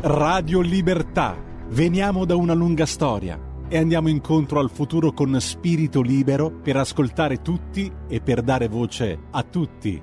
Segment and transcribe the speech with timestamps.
[0.00, 1.36] Radio Libertà.
[1.70, 3.36] Veniamo da una lunga storia
[3.68, 9.18] e andiamo incontro al futuro con spirito libero per ascoltare tutti e per dare voce
[9.32, 10.00] a tutti.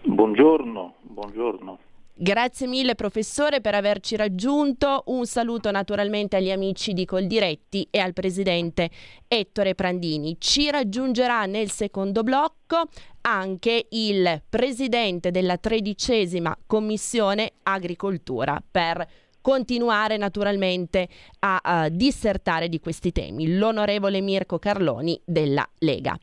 [0.03, 1.77] Buongiorno, buongiorno.
[2.21, 5.03] Grazie mille professore per averci raggiunto.
[5.05, 8.89] Un saluto naturalmente agli amici di Coldiretti e al presidente
[9.25, 10.35] Ettore Prandini.
[10.37, 12.89] Ci raggiungerà nel secondo blocco
[13.21, 19.07] anche il presidente della tredicesima commissione agricoltura per
[19.39, 21.07] continuare naturalmente
[21.39, 26.19] a, a dissertare di questi temi, l'onorevole Mirko Carloni della Lega.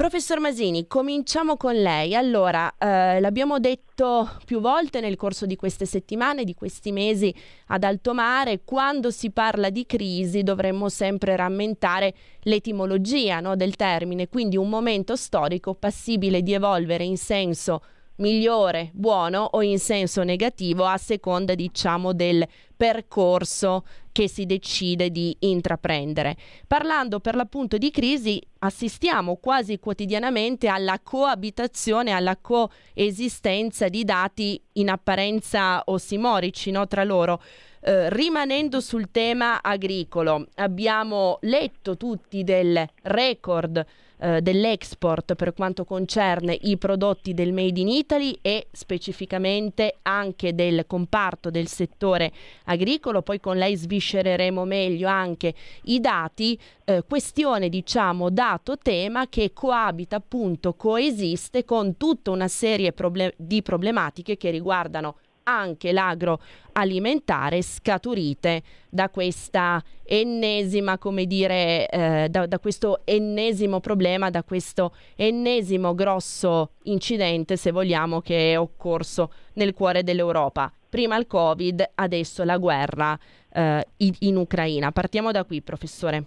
[0.00, 2.14] Professor Masini, cominciamo con lei.
[2.14, 7.34] Allora, eh, l'abbiamo detto più volte nel corso di queste settimane, di questi mesi
[7.66, 14.30] ad alto mare, quando si parla di crisi dovremmo sempre rammentare l'etimologia no, del termine,
[14.30, 17.82] quindi un momento storico passibile di evolvere in senso
[18.20, 25.36] migliore, buono o in senso negativo a seconda diciamo del percorso che si decide di
[25.40, 26.36] intraprendere.
[26.66, 34.88] Parlando per l'appunto di crisi, assistiamo quasi quotidianamente alla coabitazione, alla coesistenza di dati in
[34.90, 37.42] apparenza ossimorici no, tra loro.
[37.82, 43.86] Eh, rimanendo sul tema agricolo, abbiamo letto tutti del record
[44.20, 50.84] eh, dell'export per quanto concerne i prodotti del Made in Italy e specificamente anche del
[50.86, 52.30] comparto del settore
[52.64, 53.22] agricolo.
[53.22, 55.54] Poi con lei sviscereremo meglio anche
[55.84, 62.92] i dati, eh, questione diciamo dato tema che coabita appunto, coesiste con tutta una serie
[62.92, 65.16] problem- di problematiche che riguardano
[65.58, 74.42] anche l'agroalimentare scaturite da questa ennesima, come dire, eh, da, da, questo ennesimo problema, da
[74.42, 80.72] questo ennesimo grosso incidente, se vogliamo, che è occorso nel cuore dell'Europa.
[80.88, 83.18] Prima il Covid, adesso la guerra
[83.52, 84.90] eh, in, in Ucraina.
[84.90, 86.24] Partiamo da qui, professore.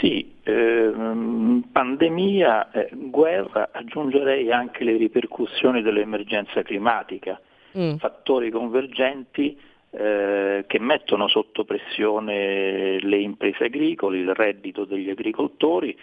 [0.00, 7.40] Sì, ehm, pandemia, eh, guerra, aggiungerei anche le ripercussioni dell'emergenza climatica,
[7.76, 7.96] mm.
[7.96, 9.58] fattori convergenti
[9.90, 15.96] eh, che mettono sotto pressione le imprese agricole, il reddito degli agricoltori,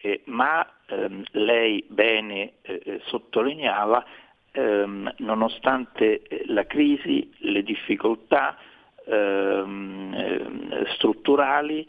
[0.00, 4.04] eh, ma ehm, lei bene eh, eh, sottolineava,
[4.50, 8.56] ehm, nonostante la crisi, le difficoltà
[9.04, 11.86] ehm, strutturali,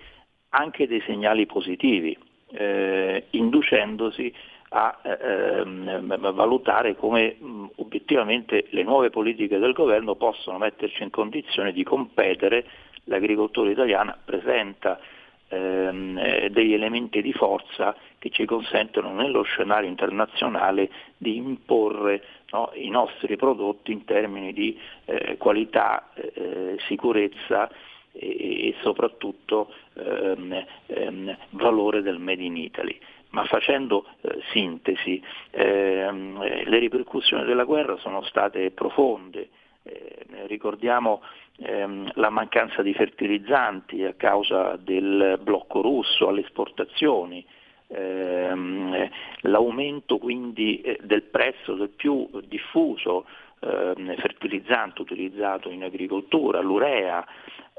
[0.49, 2.17] anche dei segnali positivi,
[2.51, 4.33] eh, inducendosi
[4.69, 11.09] a eh, ehm, valutare come mh, obiettivamente le nuove politiche del governo possono metterci in
[11.09, 12.65] condizione di competere.
[13.05, 14.99] L'agricoltura italiana presenta
[15.47, 22.71] ehm, eh, degli elementi di forza che ci consentono nello scenario internazionale di imporre no,
[22.73, 27.69] i nostri prodotti in termini di eh, qualità, eh, sicurezza
[28.11, 32.99] e, e soprattutto ehm, ehm, valore del Made in Italy.
[33.37, 39.49] Ma facendo eh, sintesi, ehm, le ripercussioni della guerra sono state profonde.
[39.83, 41.21] Eh, ricordiamo
[41.59, 47.45] ehm, la mancanza di fertilizzanti a causa del blocco russo alle esportazioni,
[47.89, 49.07] ehm,
[49.41, 53.27] l'aumento quindi eh, del prezzo del più diffuso
[53.59, 57.23] ehm, fertilizzante utilizzato in agricoltura, l'urea,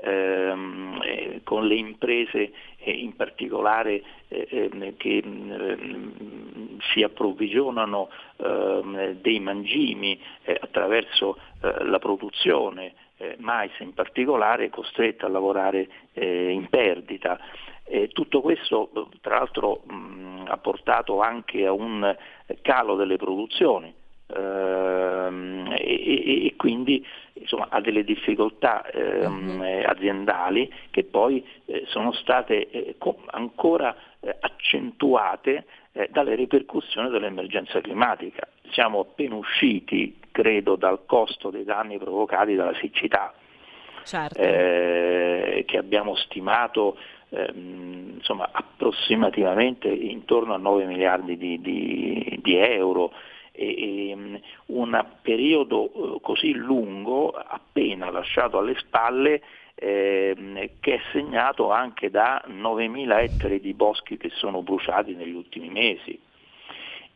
[0.03, 9.13] ehm, eh, con le imprese eh, in particolare eh, ehm, che ehm, si approvvigionano ehm,
[9.13, 12.95] dei mangimi eh, attraverso eh, la produzione,
[13.39, 17.37] mais in particolare, costretta a lavorare in perdita.
[18.13, 18.91] tutto questo
[19.21, 22.17] tra l'altro mh, ha portato anche a un
[22.63, 23.93] calo delle produzioni
[24.35, 27.05] ehm, e, e, quindi
[27.35, 29.83] insomma, ha delle difficoltà ehm, uh-huh.
[29.85, 37.81] aziendali che poi eh, sono state eh, co- ancora eh, accentuate eh, dalle ripercussioni dell'emergenza
[37.81, 38.47] climatica.
[38.71, 43.33] Siamo appena usciti, credo, dal costo dei danni provocati dalla siccità,
[44.05, 44.39] certo.
[44.41, 46.99] Eh, che abbiamo stimato
[47.31, 53.13] ehm, insomma, approssimativamente intorno a 9 miliardi di, di, di euro
[54.67, 59.43] un periodo eh, così lungo appena lasciato alle spalle
[59.75, 65.69] eh, che è segnato anche da 9.000 ettari di boschi che sono bruciati negli ultimi
[65.69, 66.19] mesi.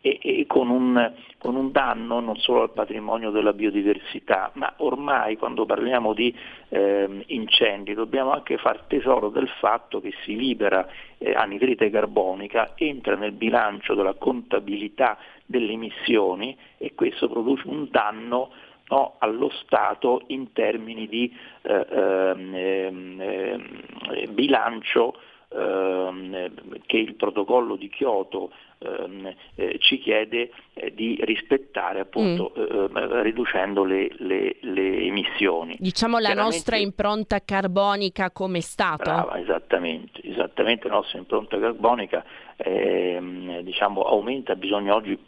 [0.04, 5.36] E, e con, un, con, un, danno non solo al patrimonio della biodiversità, ma ormai
[5.36, 6.36] quando parliamo di
[6.70, 10.88] eh, incendi dobbiamo anche far tesoro del fatto che si libera
[11.18, 15.16] eh, anidride carbonica, entra nel bilancio della contabilità
[15.52, 18.50] delle emissioni e questo produce un danno
[18.88, 21.32] no, allo Stato in termini di
[21.62, 25.14] eh, ehm, ehm, bilancio
[25.50, 26.50] ehm,
[26.86, 28.50] che il protocollo di Kyoto
[29.54, 32.96] eh, ci chiede eh, di rispettare appunto mm.
[32.96, 35.76] eh, riducendo le, le, le, emissioni.
[35.78, 39.04] Diciamo la nostra impronta carbonica come Stato?
[39.04, 42.24] Brava, esattamente, esattamente la nostra impronta carbonica
[43.62, 45.18] diciamo, aumenta, bisogna oggi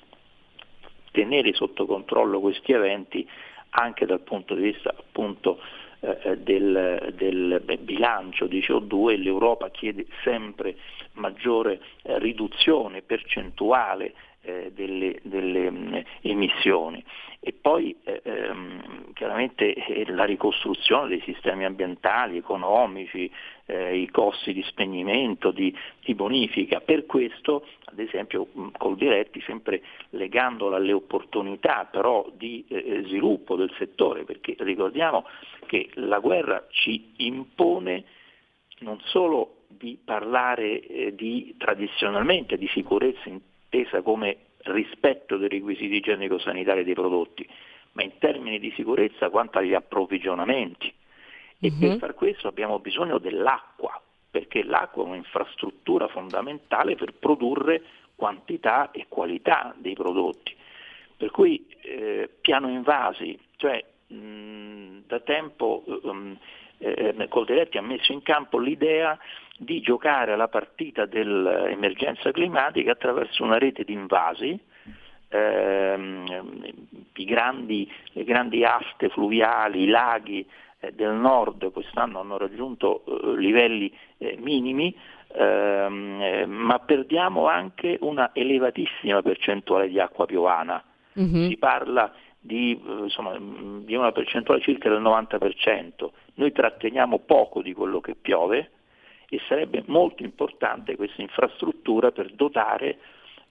[1.14, 3.26] tenere sotto controllo questi eventi
[3.70, 5.61] anche dal punto di vista appunto
[6.00, 10.76] eh, eh, del, del, bilancio di CO2 l'Europa chiede sempre
[11.12, 14.12] maggiore eh, riduzione percentuale
[14.43, 17.05] eh, delle, delle mh, mm, emissioni
[17.46, 23.31] e poi eh, ehm, chiaramente eh, la ricostruzione dei sistemi ambientali, economici,
[23.67, 26.81] eh, i costi di spegnimento, di, di, bonifica.
[26.81, 33.02] Per questo, ad esempio, mm, col diretti, sempre legandola alle opportunità però di eh, eh,
[33.08, 35.26] sviluppo del settore, perché ricordiamo
[35.67, 38.05] che la guerra ci impone
[38.79, 46.84] non solo di parlare eh, di, tradizionalmente di sicurezza intesa come rispetto dei requisiti igienico-sanitari
[46.84, 47.46] dei prodotti,
[47.93, 50.93] ma in termini di sicurezza quanto agli approvvigionamenti.
[51.61, 51.78] E uh-huh.
[51.78, 51.99] per mhm.
[51.99, 54.00] far questo abbiamo bisogno dell'acqua,
[54.31, 57.82] perché l'acqua è un'infrastruttura fondamentale per produrre
[58.14, 60.55] quantità e qualità dei prodotti.
[61.17, 66.37] Per cui eh, piano invasi, cioè mh, da tempo um,
[66.79, 69.19] eh, Coldiretti ha messo in campo l'idea
[69.56, 74.59] di giocare la partita dell'emergenza climatica attraverso una rete di invasi,
[75.29, 76.25] ehm,
[77.12, 80.47] grandi, le grandi aste fluviali, i laghi
[80.81, 84.94] eh, del nord quest'anno hanno raggiunto eh, livelli eh, minimi,
[85.32, 90.82] ehm, eh, ma perdiamo anche una elevatissima percentuale di acqua piovana.
[91.19, 91.48] Mm-hmm.
[91.48, 92.13] Si parla
[92.44, 96.13] di, eh, insomma, di una percentuale circa del 90%.
[96.34, 98.70] Noi tratteniamo poco di quello che piove,
[99.29, 102.98] e sarebbe molto importante questa infrastruttura per dotare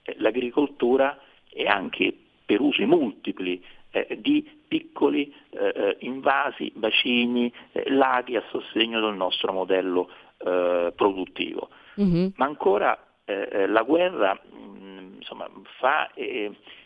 [0.02, 1.18] eh, l'agricoltura
[1.50, 8.42] e anche per usi multipli eh, di piccoli eh, eh invasi, bacini, eh, laghi a
[8.50, 10.10] sostegno del nostro modello
[10.44, 11.70] produttivo.
[11.98, 12.26] Mm-hmm.
[12.36, 15.48] Ma ancora la guerra mh, mm, insomma,
[15.78, 16.10] fa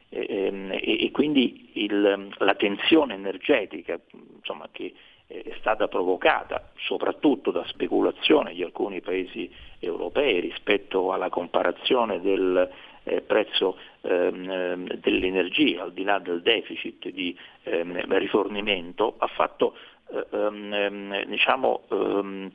[0.08, 0.26] e,
[0.70, 3.98] e, e quindi il, la tensione energetica
[4.36, 4.92] insomma, che
[5.26, 12.70] è stata provocata soprattutto da speculazione di alcuni paesi europei rispetto alla comparazione del
[13.02, 19.74] eh, prezzo ehm, dell'energia al di là del deficit di ehm, rifornimento ha fatto
[20.10, 22.50] eh, ehm, diciamo, ehm,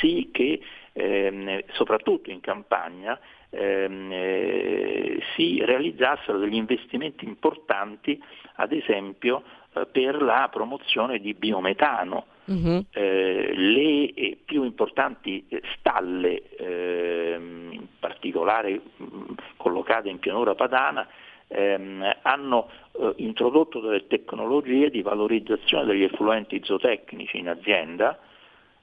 [0.00, 0.60] sì che
[0.92, 3.18] ehm, soprattutto in campagna
[3.52, 8.20] ehm, eh, si realizzassero degli investimenti importanti
[8.56, 9.42] ad esempio
[9.74, 12.26] eh, per la promozione di biometano.
[12.44, 12.84] Uh-huh.
[12.90, 15.46] Eh, le eh, più importanti
[15.78, 21.06] stalle, eh, in particolare mh, collocate in pianura padana,
[21.46, 28.18] ehm, hanno eh, introdotto delle tecnologie di valorizzazione degli effluenti zootecnici in azienda,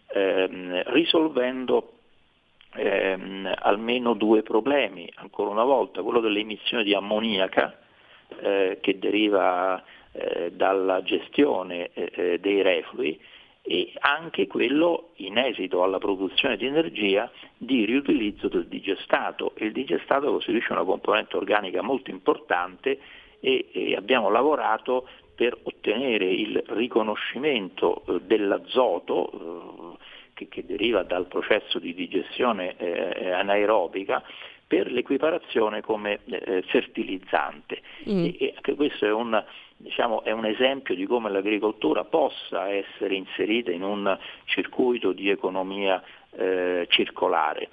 [0.07, 1.98] ehm, risolvendo
[2.75, 7.77] ehm, almeno due problemi, ancora una volta, quello delle emissioni di ammoniaca
[8.41, 13.19] eh, che deriva eh, dalla gestione eh, eh, dei reflui
[13.61, 19.53] e anche quello in esito alla produzione di energia di riutilizzo del digestato.
[19.57, 22.99] Il digestato costituisce una componente organica molto importante
[23.39, 31.27] e, e abbiamo lavorato per ottenere il riconoscimento eh, dell'azoto eh, che, che, deriva dal
[31.27, 34.23] processo di digestione eh, anaerobica
[34.65, 37.81] per l'equiparazione come eh, fertilizzante.
[38.09, 38.23] Mm.
[38.23, 39.43] E, e, anche questo è un,
[39.75, 46.01] diciamo, è un, esempio di come l'agricoltura possa essere inserita in un circuito di economia
[46.31, 47.69] eh, circolare.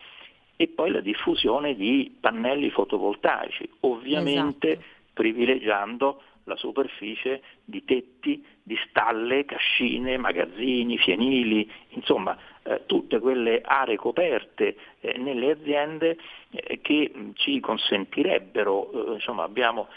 [0.57, 4.87] E poi la diffusione di pannelli fotovoltaici, ovviamente esatto.
[5.13, 12.56] privilegiando la superficie di tetti, di stalle, cascine, magazzini, fienili, insomma eh,
[12.87, 16.17] tutte quelle aree coperte eh, nelle aziende
[16.51, 19.89] eh, che ci consentirebbero, eh, insomma abbiamo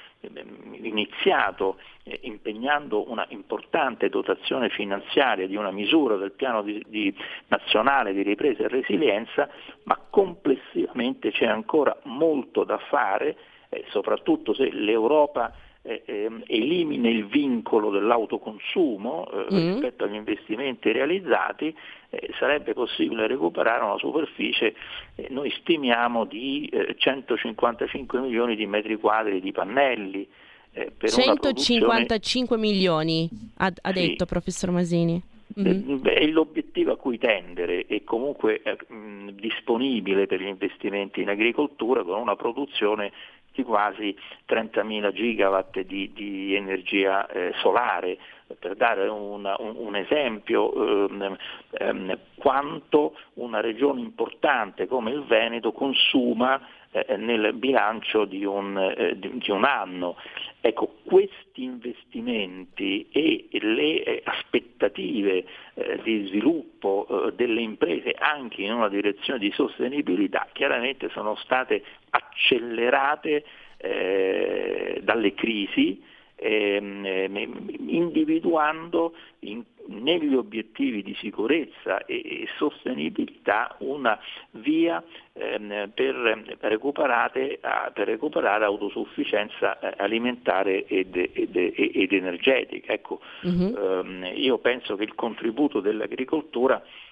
[0.74, 7.16] iniziato eh, impegnando una importante dotazione finanziaria di una misura del piano di, di
[7.48, 9.50] nazionale di ripresa e resilienza,
[9.84, 13.38] ma complessivamente c'è ancora molto da fare,
[13.70, 19.72] eh, soprattutto se l'Europa eh, ehm, elimina il vincolo dell'autoconsumo eh, mm.
[19.72, 21.74] rispetto agli investimenti realizzati,
[22.10, 24.76] eh, sarebbe possibile recuperare una superficie,
[25.16, 30.28] eh, noi stimiamo di 155 eh, milioni di metri quadri di pannelli.
[30.72, 34.08] Eh, per 155 milioni, ha, ha sì.
[34.08, 35.22] detto professor Masini.
[35.60, 36.04] Mm-hmm.
[36.04, 42.20] È l'obiettivo a cui tendere è comunque mh, disponibile per gli investimenti in agricoltura con
[42.20, 43.12] una produzione
[43.60, 44.16] di quasi
[44.48, 48.18] 30.000 gigawatt di, di energia eh, solare.
[48.60, 51.38] Per dare un, un, esempio, ehm,
[51.70, 56.60] ehm, quanto una regione importante come il Veneto consuma
[56.92, 60.18] eh, nel bilancio di un, eh, di, un anno.
[60.62, 68.74] Ecco, questi investimenti e le eh, aspettative eh, di sviluppo eh, delle imprese anche in
[68.74, 73.46] una direzione di sostenibilità chiaramente sono state accelerate
[73.78, 76.02] eh, dalle crisi
[76.40, 84.20] ehm, ehm, individuando in, negli obiettivi di sicurezza e, e sostenibilità una
[84.52, 85.04] via
[85.34, 86.16] ehm, per,
[86.60, 87.60] recuperare,
[87.94, 92.94] per, recuperare, autosufficienza eh, alimentare ed, ed, ed energetica.
[92.94, 94.24] Ecco, mm-hmm.
[94.36, 97.09] io penso che il contributo dell'agricoltura Ehm,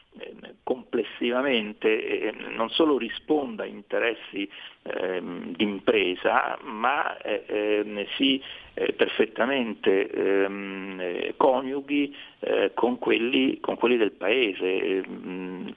[0.64, 1.88] complessivamente
[2.28, 4.50] eh, non solo risponda a interessi
[4.84, 5.22] eh,
[5.56, 8.42] d'impresa, ma eh, ehm, si
[8.74, 15.04] eh, perfettamente ehm, eh, coniughi eh, con quelli, con, quelli, del Paese,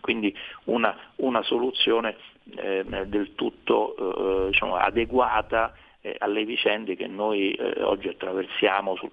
[0.00, 5.72] quindi una, una soluzione del tutto diciamo, adeguata
[6.18, 9.08] alle vicende che noi oggi attraversiamo su,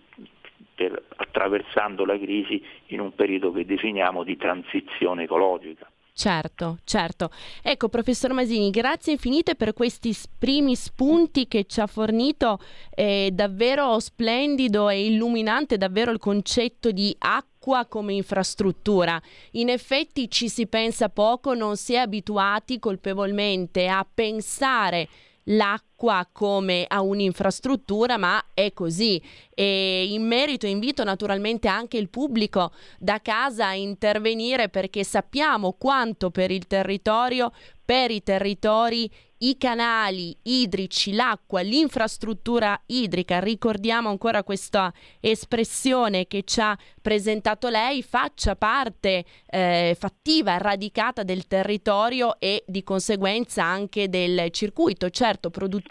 [0.75, 5.89] per, attraversando la crisi in un periodo che definiamo di transizione ecologica.
[6.17, 7.29] Certo, certo.
[7.61, 12.57] Ecco, professor Masini, grazie infinite per questi primi spunti che ci ha fornito.
[12.89, 19.21] È davvero splendido e illuminante davvero il concetto di acqua come infrastruttura.
[19.51, 25.07] In effetti ci si pensa poco, non si è abituati colpevolmente a pensare
[25.43, 25.86] l'acqua
[26.31, 29.21] come a un'infrastruttura, ma è così.
[29.53, 36.29] E in merito invito naturalmente anche il pubblico da casa a intervenire perché sappiamo quanto
[36.29, 37.51] per il territorio,
[37.83, 46.59] per i territori i canali idrici, l'acqua, l'infrastruttura idrica, ricordiamo ancora questa espressione che ci
[46.59, 54.49] ha presentato lei, faccia parte eh, fattiva, radicata del territorio e di conseguenza anche del
[54.51, 55.85] circuito, certo produttivo,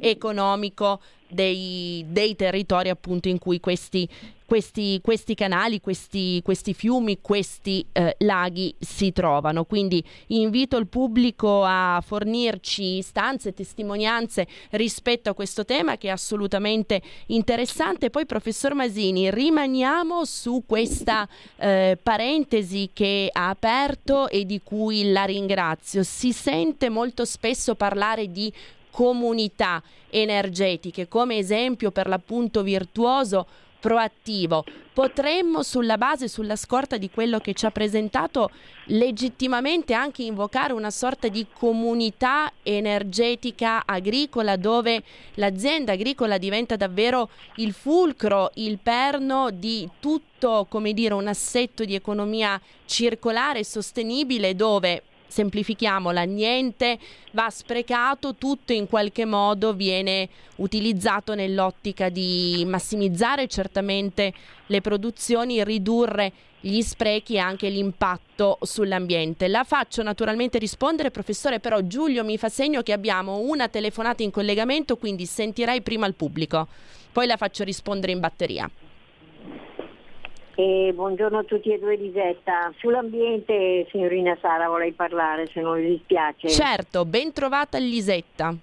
[0.00, 4.08] economico dei, dei territori appunto in cui questi
[4.52, 9.64] questi, questi canali, questi, questi, fiumi, questi eh, laghi si trovano.
[9.64, 17.00] Quindi invito il pubblico a fornirci istanze testimonianze rispetto a questo tema che è assolutamente
[17.28, 18.10] interessante.
[18.10, 25.24] Poi, professor Masini, rimaniamo su questa eh, parentesi che ha aperto e di cui la
[25.24, 26.02] ringrazio.
[26.02, 28.52] Si sente molto spesso parlare di
[28.92, 33.46] comunità energetiche come esempio per l'appunto virtuoso
[33.82, 34.64] proattivo.
[34.92, 38.50] Potremmo sulla base, sulla scorta di quello che ci ha presentato,
[38.86, 45.02] legittimamente anche invocare una sorta di comunità energetica agricola dove
[45.34, 51.96] l'azienda agricola diventa davvero il fulcro, il perno di tutto, come dire, un assetto di
[51.96, 56.98] economia circolare e sostenibile dove semplifichiamola, niente
[57.32, 64.32] va sprecato, tutto in qualche modo viene utilizzato nell'ottica di massimizzare certamente
[64.66, 69.48] le produzioni, ridurre gli sprechi e anche l'impatto sull'ambiente.
[69.48, 74.30] La faccio naturalmente rispondere, professore, però Giulio mi fa segno che abbiamo una telefonata in
[74.30, 76.68] collegamento, quindi sentirei prima il pubblico,
[77.10, 78.70] poi la faccio rispondere in batteria.
[80.54, 82.72] E buongiorno a tutti e due Lisetta.
[82.76, 86.48] Sull'ambiente, signorina Sara, vorrei parlare se non le dispiace.
[86.50, 88.54] Certo, ben trovata Lisetta.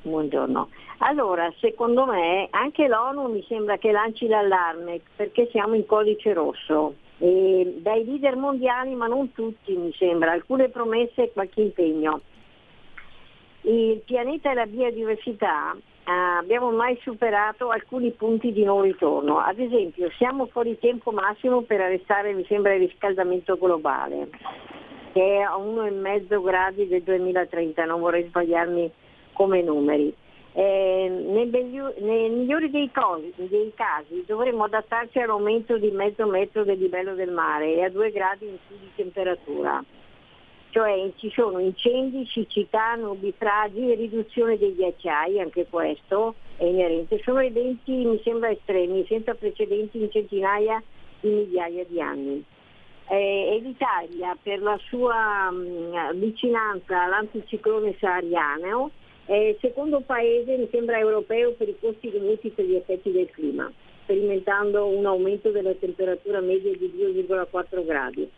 [0.00, 0.70] Buongiorno.
[0.98, 6.94] Allora, secondo me anche l'ONU mi sembra che lanci l'allarme perché siamo in codice rosso.
[7.18, 12.20] E dai leader mondiali, ma non tutti mi sembra, alcune promesse e qualche impegno.
[13.62, 15.76] Il pianeta e la biodiversità
[16.12, 19.38] abbiamo mai superato alcuni punti di non ritorno.
[19.38, 24.28] Ad esempio siamo fuori tempo massimo per arrestare, mi sembra, il riscaldamento globale,
[25.12, 28.90] che è a 1,5 gradi del 2030, non vorrei sbagliarmi
[29.32, 30.14] come numeri.
[30.52, 36.78] Eh, nei, nei, migliori dei, cosi, dei, casi dovremmo adattarci all'aumento di mezzo metro del
[36.78, 39.84] livello del mare e a 2 gradi in più di temperatura
[40.76, 47.92] cioè ci sono incendi, siccità, nubifragi, riduzione dei ghiacciai, anche questo è inerente, sono eventi
[47.92, 50.82] mi sembra estremi, senza precedenti in centinaia
[51.20, 52.44] di migliaia di anni.
[53.08, 58.90] Eh, e l'Italia per la sua mh, vicinanza all'anticiclone sahariano
[59.24, 63.30] è il secondo paese, mi sembra europeo, per i costi dovuti per gli effetti del
[63.30, 68.30] clima, sperimentando un aumento della temperatura media di 2,4 gradi.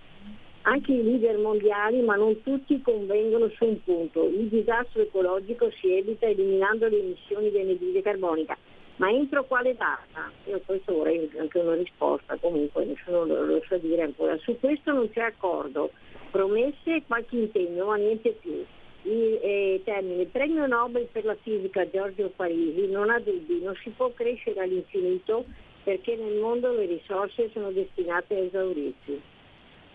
[0.62, 4.28] Anche i leader mondiali, ma non tutti, convengono su un punto.
[4.28, 8.56] Il disastro ecologico si evita eliminando le emissioni di anidride carbonica.
[8.96, 10.30] Ma entro quale data?
[10.46, 14.36] Io questo vorrei anche una risposta, comunque nessuno lo, lo sa dire ancora.
[14.38, 15.90] Su questo non c'è accordo.
[16.30, 18.64] Promesse qualche impegno, ma niente più.
[19.02, 23.74] Il, eh, termine, il premio Nobel per la fisica Giorgio Parisi non ha dubbi, non
[23.76, 25.44] si può crescere all'infinito
[25.84, 29.20] perché nel mondo le risorse sono destinate a esaurirsi.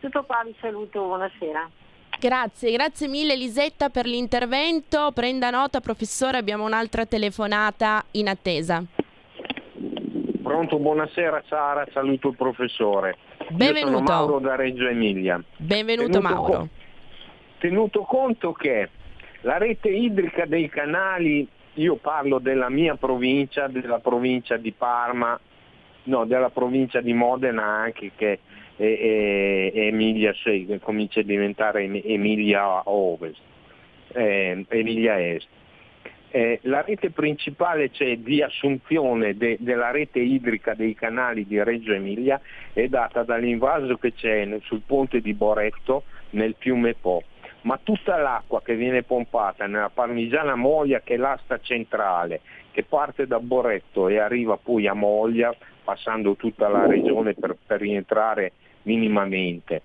[0.04, 1.70] Tutto qua, vi saluto, buonasera.
[2.20, 5.14] Grazie, grazie mille Elisetta per l'intervento.
[5.14, 8.84] Prenda nota, professore, abbiamo un'altra telefonata in attesa.
[10.44, 13.16] Pronto, buonasera Sara, saluto il professore.
[13.48, 13.80] Benvenuto.
[13.80, 15.42] Io sono Mauro da Reggio Emilia.
[15.56, 16.58] Benvenuto tenuto Mauro.
[16.58, 16.68] Co-
[17.60, 18.90] tenuto conto che
[19.44, 25.40] la rete idrica dei canali, io parlo della mia provincia, della provincia di Parma,
[26.04, 28.40] no, della provincia di Modena anche che
[28.78, 33.42] e, e Emilia che comincia a diventare Emilia Ovest,
[34.14, 35.48] eh, Emilia Est.
[36.36, 41.94] Eh, la rete principale cioè, di assunzione de, della rete idrica dei canali di Reggio
[41.94, 42.42] Emilia
[42.74, 47.22] è data dall'invaso che c'è sul ponte di Boretto nel fiume Po
[47.64, 53.28] ma tutta l'acqua che viene pompata nella parmigiana Moglia che è l'asta centrale, che parte
[53.28, 59.82] da Boretto e arriva poi a Moglia, passando tutta la regione per, per rientrare minimamente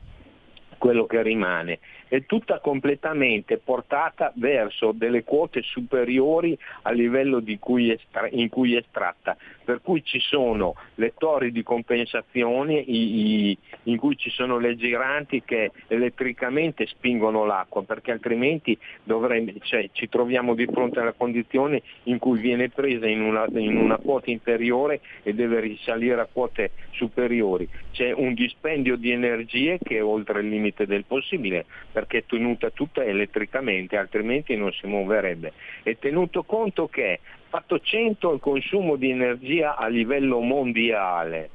[0.78, 8.28] quello che rimane è tutta completamente portata verso delle quote superiori al livello cui estra-
[8.30, 9.36] in cui è estratta,
[9.68, 14.76] per cui ci sono le torri di compensazione i, i, in cui ci sono le
[14.76, 21.82] giranti che elettricamente spingono l'acqua, perché altrimenti dovremmo, cioè, ci troviamo di fronte alla condizione
[22.04, 26.70] in cui viene presa in una, in una quota inferiore e deve risalire a quote
[26.92, 27.68] superiori.
[27.92, 32.70] C'è un dispendio di energie che è oltre il limite del possibile, perché è tenuta
[32.70, 35.52] tutta elettricamente, altrimenti non si muoverebbe.
[35.82, 41.50] E tenuto conto che fatto 100 il consumo di energia a livello mondiale,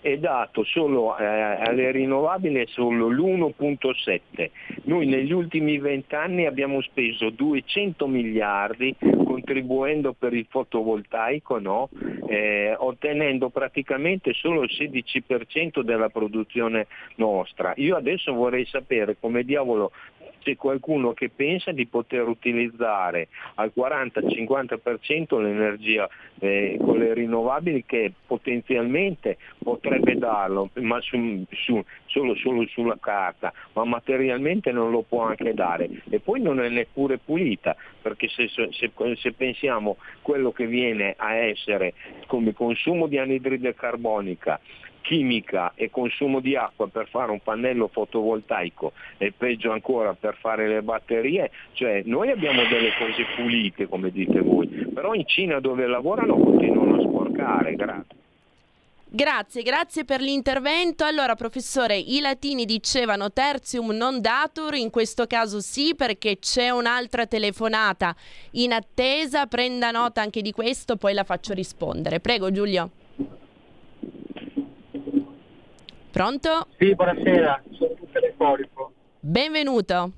[0.00, 4.50] è dato solo eh, alle rinnovabili solo l'1.7.
[4.84, 11.88] Noi negli ultimi vent'anni abbiamo speso 200 miliardi contribuendo per il fotovoltaico, no?
[12.28, 17.72] eh, ottenendo praticamente solo il 16% della produzione nostra.
[17.76, 19.92] Io adesso vorrei sapere come diavolo
[20.48, 26.08] c'è qualcuno che pensa di poter utilizzare al 40-50% l'energia
[26.38, 33.52] eh, con le rinnovabili che potenzialmente potrebbe darlo, ma su, su, solo, solo, sulla carta,
[33.74, 35.88] ma materialmente non lo può anche dare.
[36.08, 41.34] E poi non è neppure pulita, perché se, se, se pensiamo quello che viene a
[41.34, 41.92] essere
[42.26, 44.58] come consumo di anidride carbonica,
[45.08, 50.68] chimica e consumo di acqua per fare un pannello fotovoltaico e peggio ancora per fare
[50.68, 55.86] le batterie, cioè noi abbiamo delle cose pulite come dite voi, però in Cina dove
[55.86, 58.16] lavorano continuano a sporcare, grazie.
[59.10, 61.04] Grazie, grazie per l'intervento.
[61.04, 67.24] Allora, professore, i latini dicevano tertium non datur, in questo caso sì, perché c'è un'altra
[67.24, 68.14] telefonata
[68.52, 69.46] in attesa.
[69.46, 72.20] Prenda nota anche di questo, poi la faccio rispondere.
[72.20, 72.90] Prego, Giulio.
[76.10, 76.66] Pronto?
[76.78, 78.92] Sì, buonasera, sono un telefonico.
[79.20, 80.12] Benvenuto.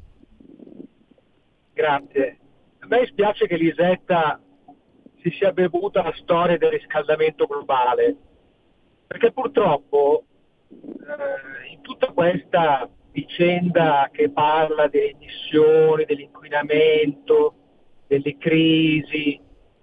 [1.73, 2.39] Grazie.
[2.81, 4.41] A me spiace che Lisetta
[5.21, 8.17] si sia bevuta la storia del riscaldamento globale,
[9.07, 10.25] perché purtroppo
[10.69, 17.55] eh, in tutta questa vicenda che parla delle emissioni, dell'inquinamento,
[18.07, 19.41] delle crisi,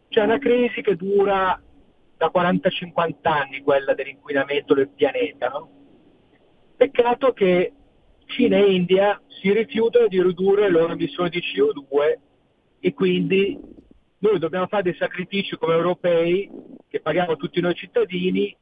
[0.07, 1.61] c'è una crisi che dura
[2.15, 5.76] da 40-50 anni, quella dell'inquinamento del pianeta, no?
[6.77, 7.73] Peccato che
[8.27, 12.19] Cina e India si rifiutano di ridurre le loro emissioni di CO2
[12.79, 13.59] e quindi
[14.19, 16.47] noi dobbiamo fare dei sacrifici come europei
[16.87, 18.55] che paghiamo tutti noi cittadini.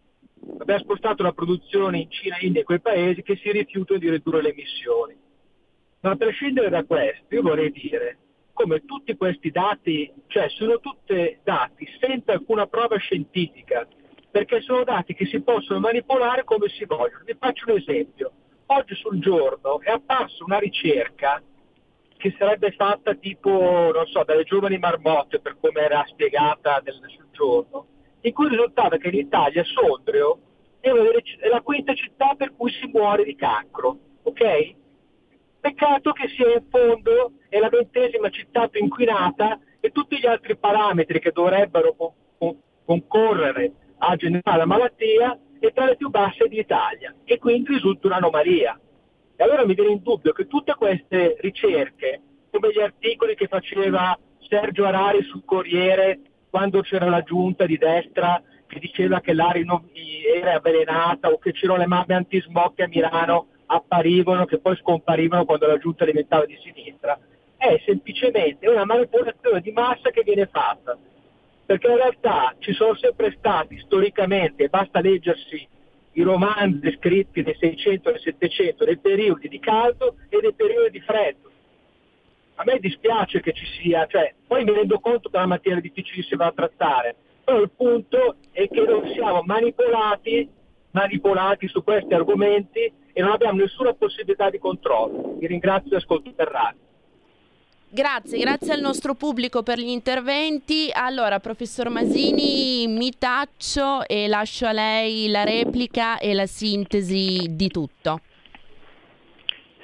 [0.60, 4.42] Abbiamo spostato la produzione in Cina, India e quei paesi che si rifiutano di ridurre
[4.42, 5.18] le emissioni.
[6.00, 8.20] Ma a prescindere da questo, io vorrei dire
[8.54, 13.86] come tutti questi dati, cioè sono tutti dati senza alcuna prova scientifica,
[14.36, 17.24] perché sono dati che si possono manipolare come si vogliono.
[17.24, 18.32] Vi faccio un esempio.
[18.66, 21.42] Oggi sul giorno è apparsa una ricerca
[22.18, 27.30] che sarebbe fatta tipo, non so, dalle giovani marmotte per come era spiegata nel, sul
[27.32, 27.86] giorno,
[28.20, 30.40] in cui risultava che l'Italia, Sondrio,
[30.82, 34.76] è, delle, è la quinta città per cui si muore di cancro, ok?
[35.62, 40.58] Peccato che sia in fondo è la ventesima città più inquinata e tutti gli altri
[40.58, 41.96] parametri che dovrebbero
[42.84, 48.80] concorrere a generare la malattia è tra le più basse d'Italia e quindi risulta un'anomalia.
[49.36, 54.18] E allora mi viene in dubbio che tutte queste ricerche, come gli articoli che faceva
[54.40, 59.82] Sergio Arari sul Corriere quando c'era la giunta di destra che diceva che l'aria
[60.36, 65.68] era avvelenata o che c'erano le mamme antismog a Milano apparivano che poi scomparivano quando
[65.68, 67.18] la giunta diventava di sinistra,
[67.58, 70.98] è semplicemente una manipolazione di massa che viene fatta
[71.66, 75.68] perché in realtà ci sono sempre stati storicamente, basta leggersi
[76.14, 81.00] i romanzi scritti nel 600 e nel 700, dei periodi di caldo e dei periodi
[81.00, 81.52] di freddo.
[82.56, 85.82] A me dispiace che ci sia, cioè, poi mi rendo conto che è una materia
[85.82, 90.50] difficilissima da trattare, però il punto è che noi siamo manipolati,
[90.92, 95.36] manipolati su questi argomenti e non abbiamo nessuna possibilità di controllo.
[95.38, 96.80] Vi ringrazio e ascolto per radio.
[97.96, 100.90] Grazie, grazie al nostro pubblico per gli interventi.
[100.92, 107.70] Allora, professor Masini, mi taccio e lascio a lei la replica e la sintesi di
[107.70, 108.20] tutto.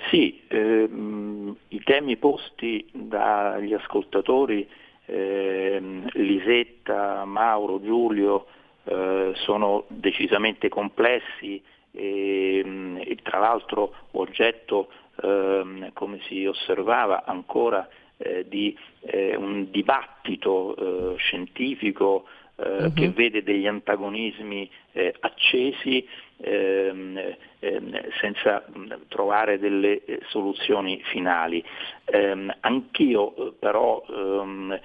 [0.10, 4.67] Sì, ehm, i temi posti dagli ascoltatori
[5.06, 8.47] ehm, Lisetta, Mauro, Giulio
[8.84, 14.89] eh, sono decisamente complessi e, ehm, e tra l'altro oggetto,
[15.24, 17.88] ehm, come si osservava, ancora
[18.23, 22.93] eh, di eh, un dibattito eh, scientifico uh-huh.
[22.93, 26.07] che vede degli antagonismi eh, accesi
[26.38, 28.63] ehm, ehm, senza
[29.07, 31.63] trovare delle soluzioni finali.
[32.05, 34.79] Ehm, anch'io però ehm,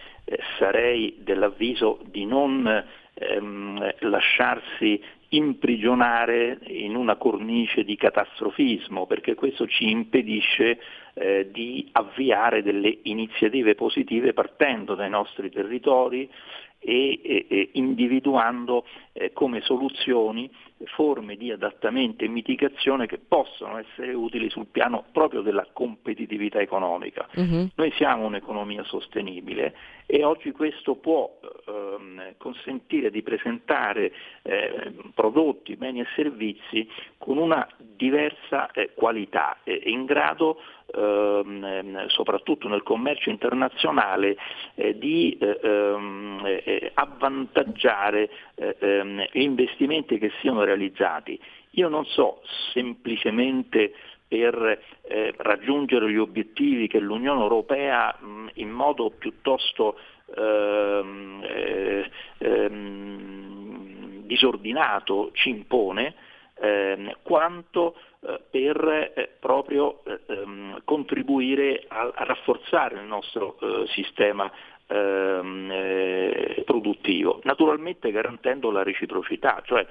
[0.58, 9.90] sarei dell'avviso di non ehm, lasciarsi imprigionare in una cornice di catastrofismo, perché questo ci
[9.90, 10.78] impedisce
[11.14, 16.30] eh, di avviare delle iniziative positive partendo dai nostri territori
[16.78, 20.50] e, e, e individuando eh, come soluzioni
[20.84, 27.26] forme di adattamento e mitigazione che possono essere utili sul piano proprio della competitività economica.
[27.34, 27.68] Uh-huh.
[27.74, 29.74] Noi siamo un'economia sostenibile
[30.06, 34.12] e oggi questo può ehm, consentire di presentare
[34.42, 40.60] eh, prodotti, beni e servizi con una diversa eh, qualità, eh, in grado
[40.94, 44.36] ehm, soprattutto nel commercio internazionale
[44.74, 51.40] eh, di eh, ehm, eh, avvantaggiare ehm, investimenti che siano realizzati.
[51.72, 53.92] Io non so semplicemente
[54.28, 59.96] per eh, raggiungere gli obiettivi che l'Unione Europea mh, in modo piuttosto
[60.34, 66.14] ehm, eh, ehm, disordinato ci impone,
[66.58, 73.86] ehm, quanto eh, per eh, proprio eh, ehm, contribuire a, a, rafforzare il nostro eh,
[73.88, 74.50] sistema
[74.88, 79.86] ehm, eh, produttivo, naturalmente garantendo la reciprocità, cioè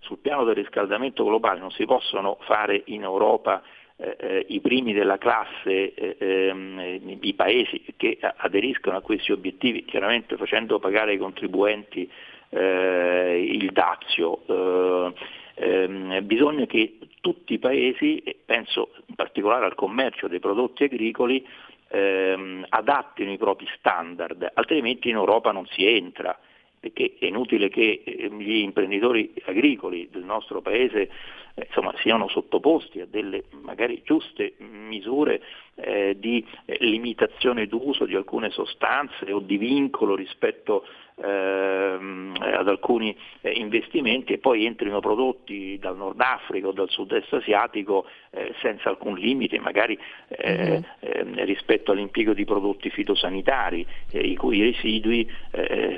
[0.00, 3.62] sul piano del riscaldamento globale non si possono fare in Europa
[3.96, 10.36] eh, i primi della classe, eh, ehm, i paesi che aderiscono a questi obiettivi, chiaramente
[10.36, 12.08] facendo pagare ai contribuenti
[12.50, 14.42] eh, il dazio.
[14.46, 15.12] Eh,
[15.54, 21.44] ehm, bisogna che tutti i paesi, penso in particolare al commercio dei prodotti agricoli,
[21.88, 26.38] ehm, adattino i propri standard, altrimenti in Europa non si entra
[26.80, 31.10] perché è inutile che eh, gli imprenditori agricoli del nostro Paese
[31.54, 35.42] eh, insomma, siano sottoposti a delle magari giuste misure
[35.80, 43.16] eh, di eh, limitazione d'uso di alcune sostanze o di vincolo rispetto ehm, ad alcuni
[43.42, 48.88] eh, investimenti e poi entrino prodotti dal Nord Africa o dal sud-est asiatico eh, senza
[48.88, 49.96] alcun limite, magari
[50.44, 51.44] mm-hmm.
[51.44, 55.30] rispetto all'impiego di prodotti fitosanitari, i cui residui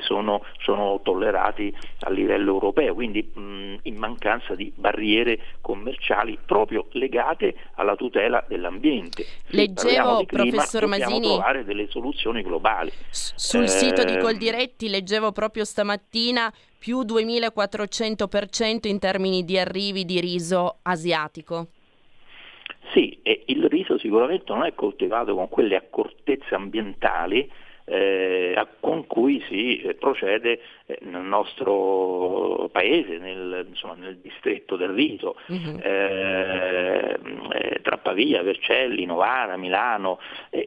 [0.01, 7.55] sono, sono, tollerati a livello europeo, quindi mh, in mancanza di barriere commerciali proprio legate
[7.75, 9.25] alla tutela dell'ambiente.
[9.71, 12.91] Leggevo, professor Masini, trovare delle soluzioni globali.
[13.11, 20.21] sul eh, sito di Coldiretti leggevo proprio stamattina più 2400% in termini di arrivi di
[20.21, 21.69] riso asiatico.
[22.93, 27.49] Sì, e il riso sicuramente non è coltivato con quelle accortezze ambientali
[27.91, 34.91] eh, con cui si eh, procede eh, nel nostro paese, nel, insomma, nel distretto del
[34.91, 35.81] Riso, uh-huh.
[35.83, 37.19] eh,
[37.83, 40.21] tra Pavia, Vercelli, Novara, Milano.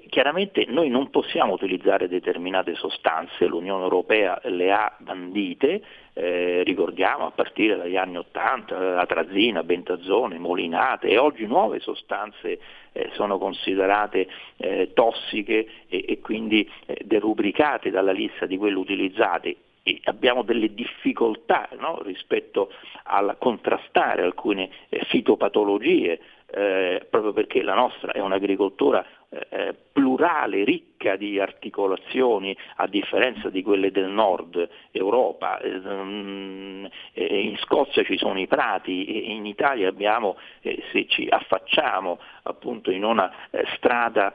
[0.10, 5.82] chiaramente noi non possiamo utilizzare determinate sostanze, l'Unione Europea le ha bandite,
[6.14, 12.60] eh, ricordiamo a partire dagli anni 80, atrazina, bentazone, molinate e oggi nuove sostanze
[12.92, 19.56] eh, sono considerate eh, tossiche e, e quindi eh, derubricate dalla lista di quelle utilizzate.
[19.86, 22.72] E abbiamo delle difficoltà no, rispetto
[23.04, 26.20] a contrastare alcune eh, fitopatologie
[26.56, 29.04] eh, proprio perché la nostra è un'agricoltura
[29.50, 35.60] eh, plurale, ricca di articolazioni, a differenza di quelle del nord Europa.
[35.60, 41.28] Eh, mm, eh in Scozia ci sono i prati, in Italia abbiamo, eh, se ci
[41.30, 44.34] affacciamo appunto in una eh, strada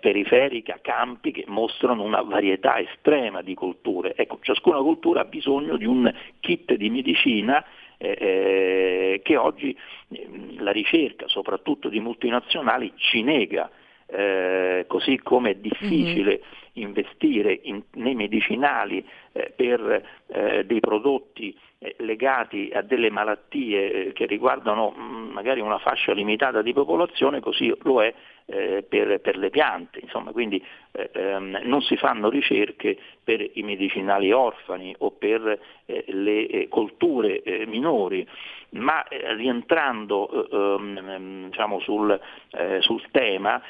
[0.00, 4.14] periferica, campi che mostrano una varietà estrema di colture.
[4.16, 7.64] Ecco, ciascuna cultura ha bisogno di un kit di medicina
[8.04, 9.76] eh, eh, che oggi
[10.10, 13.70] ehm, la ricerca, soprattutto di multinazionali, ci nega,
[14.06, 16.63] eh, così come è difficile mm-hmm.
[16.74, 24.26] Investire in, nei medicinali eh, per eh, dei prodotti eh, legati a delle malattie che
[24.26, 28.12] riguardano mm, magari una fascia limitata di popolazione, così lo è
[28.46, 34.32] eh, per, le piante, insomma, quindi eh, ehm, non si fanno ricerche per i medicinali
[34.32, 38.26] orfani o per eh, le eh, colture eh, minori,
[38.70, 42.20] ma eh, rientrando ehm, diciamo sul,
[42.80, 43.62] sul, tema,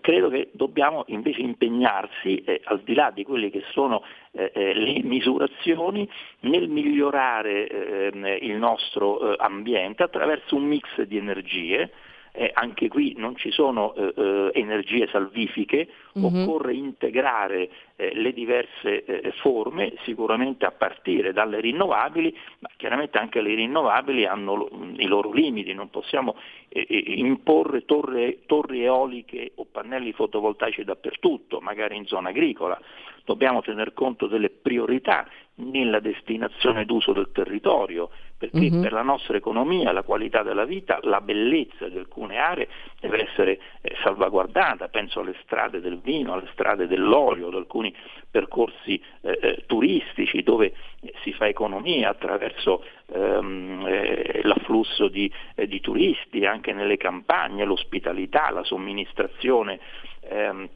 [0.00, 6.08] credo che dobbiamo invece impegnarsi, al di là di quelle che sono le misurazioni,
[6.40, 7.66] nel migliorare
[8.12, 11.90] ehm, il nostro ambiente attraverso un mix di energie,
[12.36, 16.42] eh, anche qui non ci sono eh, eh energie salvifiche, mm-hmm.
[16.42, 23.40] occorre integrare eh, le diverse eh, forme, sicuramente a partire dalle rinnovabili, ma chiaramente anche
[23.40, 26.36] le rinnovabili hanno lo, i loro limiti, non possiamo
[26.68, 32.78] eh, imporre torre, torri eoliche o pannelli fotovoltaici dappertutto, magari in zona agricola,
[33.24, 38.82] dobbiamo tener conto delle priorità nella destinazione d'uso del territorio, perché uh-huh.
[38.82, 42.68] per la nostra economia, la qualità della vita, la bellezza di alcune aree
[43.00, 47.94] deve essere eh, salvaguardata, penso alle strade del vino, alle strade dell'olio, ad alcuni
[48.30, 50.74] percorsi eh, eh turistici dove
[51.22, 58.50] si fa economia attraverso ehm, eh, l'afflusso di, eh, di, turisti anche nelle campagne, l'ospitalità,
[58.50, 59.80] la somministrazione.
[60.28, 60.68] Ehm,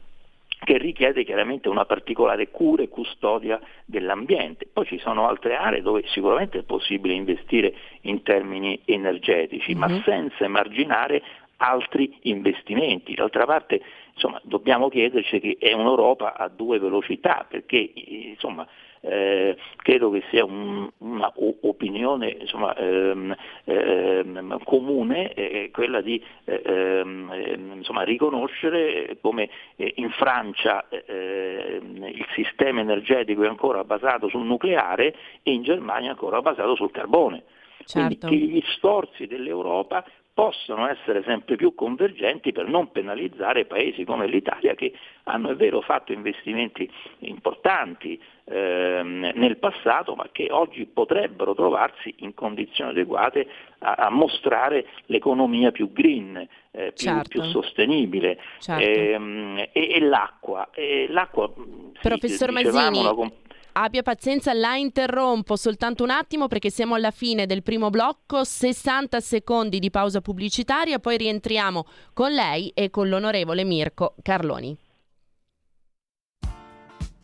[0.63, 4.67] che richiede chiaramente una particolare cura e custodia dell'ambiente.
[4.71, 9.79] Poi ci sono altre aree dove sicuramente è possibile investire in termini energetici, mm-hmm.
[9.79, 10.01] ma mhm.
[10.03, 11.23] senza emarginare
[11.57, 13.15] altri investimenti.
[13.15, 13.81] D'altra parte
[14.13, 18.67] insomma, dobbiamo chiederci che è un'Europa a due velocità, perché insomma,
[19.01, 23.35] eh, credo che sia un, una opinione insomma, ehm,
[23.65, 32.25] ehm, comune eh, quella di eh, ehm, insomma, riconoscere come eh, in Francia ehm, il
[32.35, 37.43] sistema energetico è ancora basato sul nucleare e in Germania è ancora basato sul carbone.
[37.83, 38.27] Certo.
[38.27, 44.27] Quindi che gli sforzi dell'Europa possano essere sempre più convergenti per non penalizzare paesi come
[44.27, 46.89] l'Italia che hanno è vero fatto investimenti
[47.19, 53.47] importanti ehm, nel passato ma che oggi potrebbero trovarsi in condizioni adeguate
[53.79, 56.37] a, a mostrare l'economia più green,
[56.71, 57.29] eh, più, Certo.
[57.29, 58.83] più sostenibile Certo.
[58.83, 60.69] Ehm, e, e l'acqua.
[60.73, 66.95] E l'acqua sì, Professor una comp- Abbia pazienza, la interrompo soltanto un attimo perché siamo
[66.95, 72.89] alla fine del primo blocco, 60 secondi di pausa pubblicitaria, poi rientriamo con lei e
[72.89, 74.77] con l'onorevole Mirko Carloni.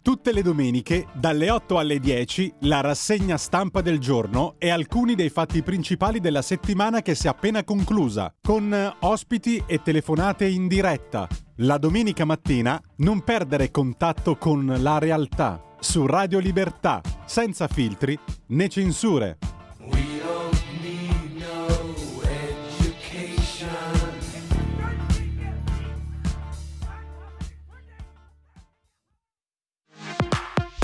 [0.02, 5.30] Tutte le domeniche, dalle 8 alle 10, la rassegna stampa del giorno e alcuni dei
[5.30, 11.28] fatti principali della settimana che si è appena conclusa, con ospiti e telefonate in diretta.
[11.62, 18.16] La domenica mattina non perdere contatto con la realtà su Radio Libertà, senza filtri
[18.50, 19.40] né censure.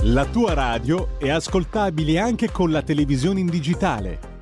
[0.01, 4.32] La tua radio è ascoltabile anche con la televisione in digitale.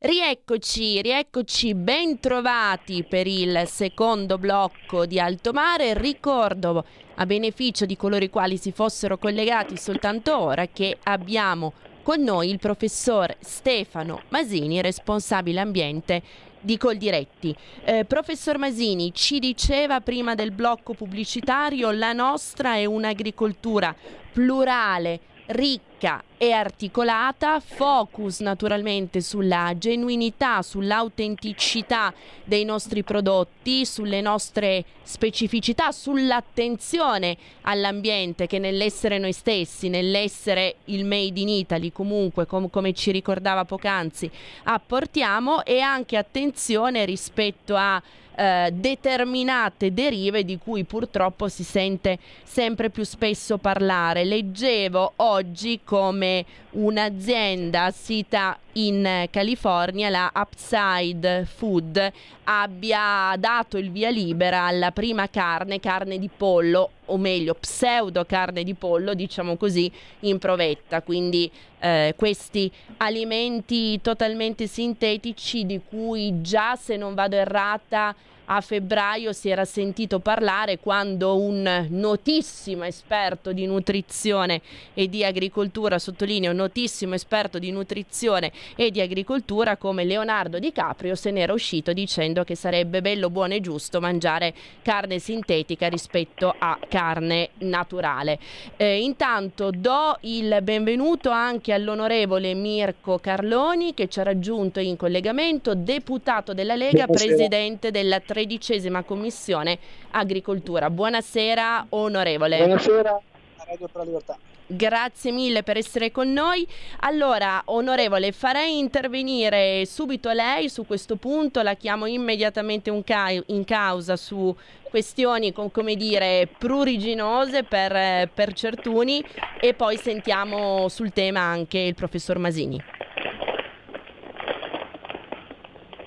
[0.00, 5.92] Rieccoci, rieccoci, ben trovati per il secondo blocco di Alto Mare.
[5.94, 6.84] Ricordo
[7.16, 11.72] a beneficio di coloro i quali si fossero collegati soltanto ora che abbiamo
[12.04, 16.22] con noi il professor Stefano Masini, responsabile ambiente
[16.60, 17.52] di Coldiretti.
[17.82, 23.92] Eh, professor Masini ci diceva prima del blocco pubblicitario la nostra è un'agricoltura
[24.32, 32.12] plurale, ricca e articolata, focus naturalmente sulla genuinità, sull'autenticità
[32.44, 41.40] dei nostri prodotti, sulle nostre specificità, sull'attenzione all'ambiente che nell'essere noi stessi, nell'essere il made
[41.40, 44.30] in Italy comunque, com- come ci ricordava poc'anzi,
[44.64, 48.00] apportiamo e anche attenzione rispetto a
[48.38, 54.24] eh, determinate derive di cui purtroppo si sente sempre più spesso parlare.
[54.24, 62.12] Leggevo oggi come un'azienda sita in California, la Upside Food,
[62.44, 68.62] abbia dato il via libera alla prima carne, carne di pollo, o meglio pseudo carne
[68.62, 71.02] di pollo, diciamo così, in provetta.
[71.02, 78.14] Quindi eh, questi alimenti totalmente sintetici di cui già, se non vado errata,
[78.50, 84.60] a febbraio si era sentito parlare quando un notissimo esperto di nutrizione
[84.94, 91.14] e di agricoltura, sottolineo notissimo esperto di nutrizione e di agricoltura come Leonardo Di Caprio
[91.14, 96.78] se n'era uscito dicendo che sarebbe bello, buono e giusto mangiare carne sintetica rispetto a
[96.88, 98.38] carne naturale.
[98.76, 105.74] Eh, intanto do il benvenuto anche all'onorevole Mirko Carloni che ci ha raggiunto in collegamento,
[105.74, 107.34] deputato della Lega, Buonasera.
[107.34, 109.78] presidente della tredicesima commissione
[110.10, 110.90] agricoltura.
[110.90, 112.58] Buonasera onorevole.
[112.58, 114.38] Buonasera a Radio per la Libertà.
[114.70, 116.64] Grazie mille per essere con noi.
[117.00, 123.64] Allora, onorevole, farei intervenire subito lei su questo punto, la chiamo immediatamente un ca- in
[123.64, 129.24] causa su questioni, com- come dire, pruriginose per, per certuni
[129.58, 132.80] e poi sentiamo sul tema anche il professor Masini.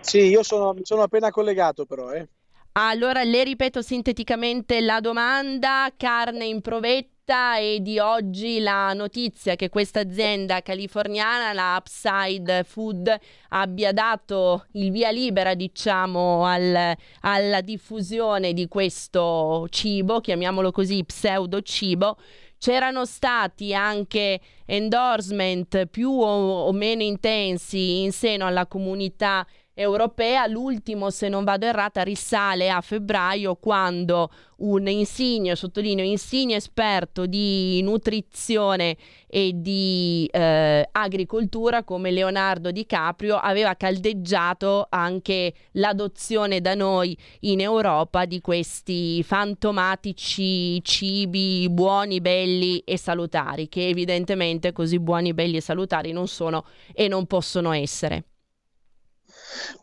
[0.02, 2.28] Sì, io sono, sono appena collegato però, eh.
[2.74, 9.68] Allora, le ripeto sinteticamente la domanda, carne in provetta e di oggi la notizia che
[9.68, 13.14] questa azienda californiana, la Upside Food,
[13.50, 21.62] abbia dato il via libera, diciamo, al- alla diffusione di questo cibo, chiamiamolo così, pseudo
[21.62, 22.18] cibo.
[22.58, 30.48] C'erano stati anche endorsement più o, o meno intensi in seno alla comunità europea.
[30.48, 34.30] L'ultimo, se non vado errata, risale a febbraio quando
[34.62, 38.96] un insigne, sottolineo insigne esperto di nutrizione
[39.28, 47.60] e di eh, agricoltura come Leonardo Di Caprio aveva caldeggiato anche l'adozione da noi in
[47.60, 55.62] Europa di questi fantomatici cibi buoni, belli e salutari, che evidentemente così buoni, belli e
[55.62, 58.26] salutari non sono e non possono essere.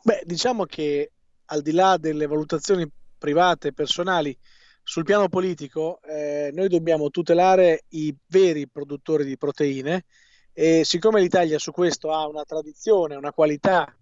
[0.02, 1.12] Beh, diciamo che
[1.46, 4.36] al di là delle valutazioni private e personali,
[4.82, 10.06] sul piano politico eh, noi dobbiamo tutelare i veri produttori di proteine
[10.54, 13.94] e siccome l'Italia su questo ha una tradizione, una qualità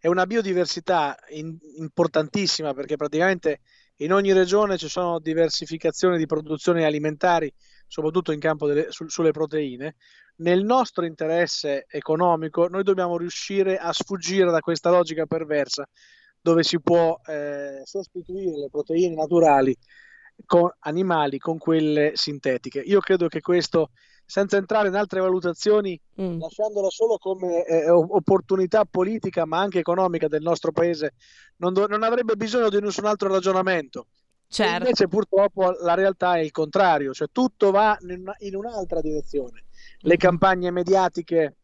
[0.00, 3.60] e una biodiversità in, importantissima perché praticamente
[3.98, 7.52] in ogni regione ci sono diversificazioni di produzioni alimentari,
[7.92, 9.96] soprattutto in campo delle, su, sulle proteine,
[10.36, 15.86] nel nostro interesse economico noi dobbiamo riuscire a sfuggire da questa logica perversa
[16.40, 19.76] dove si può eh, sostituire le proteine naturali
[20.46, 22.80] con animali con quelle sintetiche.
[22.80, 23.90] Io credo che questo,
[24.24, 26.40] senza entrare in altre valutazioni, mm.
[26.40, 31.12] lasciandolo solo come eh, opportunità politica ma anche economica del nostro paese,
[31.56, 34.06] non, do- non avrebbe bisogno di nessun altro ragionamento.
[34.52, 34.84] Certo.
[34.84, 39.64] Invece purtroppo la realtà è il contrario, cioè tutto va in, una- in un'altra direzione.
[40.00, 40.18] Le mm.
[40.18, 41.56] campagne mediatiche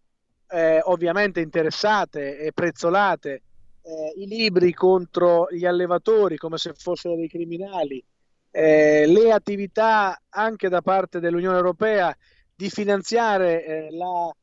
[0.48, 3.42] eh, ovviamente interessate e prezzolate,
[3.82, 8.02] eh, i libri contro gli allevatori come se fossero dei criminali,
[8.50, 12.16] eh, le attività anche da parte dell'Unione Europea
[12.54, 14.34] di finanziare eh, la,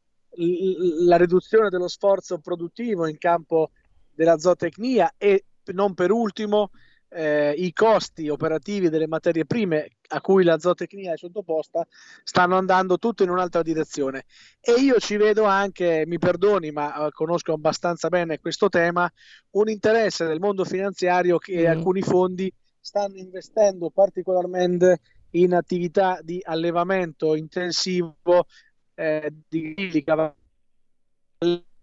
[1.08, 3.72] la, riduzione dello sforzo produttivo in campo
[4.14, 6.70] della zootecnia e non per ultimo
[7.16, 11.88] eh, i costi operativi delle materie prime a cui la zootecnia è sottoposta
[12.24, 14.26] stanno andando tutto in un'altra direzione
[14.59, 19.09] e io ci vedo anche, mi perdoni ma eh, conosco abbastanza bene questo tema,
[19.51, 21.70] un interesse del mondo finanziario che mm.
[21.72, 24.99] alcuni fondi stanno investendo particolarmente
[25.32, 28.45] in attività di allevamento intensivo
[28.93, 31.74] eh, di cavalli.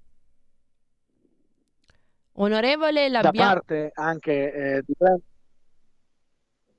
[2.35, 4.95] Onorevole, da parte anche eh, di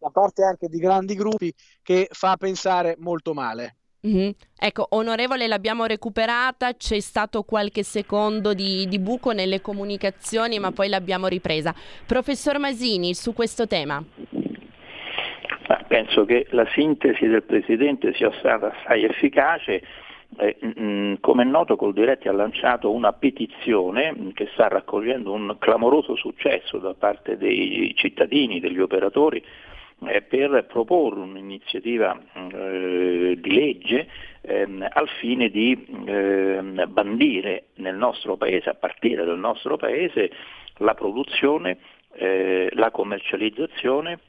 [0.04, 3.78] da parte anche di grandi gruppi che fa pensare molto male.
[4.06, 4.32] Mm-hmm.
[4.60, 10.90] Ecco, onorevole, l'abbiamo recuperata, c'è stato qualche secondo di, di, buco nelle comunicazioni, ma poi
[10.90, 11.74] l'abbiamo ripresa.
[12.06, 14.04] Professor Masini, su questo tema.
[15.88, 19.82] Penso che la sintesi del Presidente sia stata assai efficace.
[20.38, 25.56] Eh, mh, mm, come è noto, Coldiretti ha lanciato una petizione che sta raccogliendo un
[25.60, 29.44] clamoroso successo da parte dei cittadini, degli operatori,
[30.06, 34.08] eh, per proporre un'iniziativa eh, di legge
[34.42, 40.32] ehm, al fine di ehm, bandire nel nostro paese, a partire dal nostro paese,
[40.78, 41.78] la produzione,
[42.14, 44.20] eh, la commercializzazione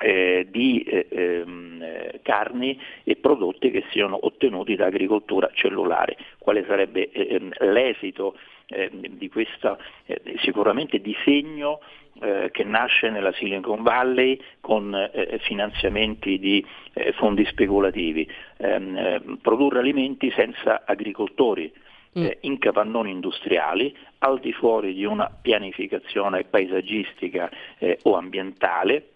[0.00, 6.16] eh, di eh, ehm, carni e prodotti che siano ottenuti da agricoltura cellulare.
[6.38, 8.36] Quale sarebbe ehm, l'esito
[8.68, 11.80] ehm, di questo eh, sicuramente disegno
[12.20, 19.22] eh, che nasce nella Silicon Valley con eh, finanziamenti di eh, fondi speculativi, ehm, eh,
[19.40, 21.72] produrre alimenti senza agricoltori.
[22.18, 22.24] Mm.
[22.24, 27.48] Eh, in capannoni industriali al di fuori di una pianificazione paesaggistica
[27.78, 29.09] eh, o ambientale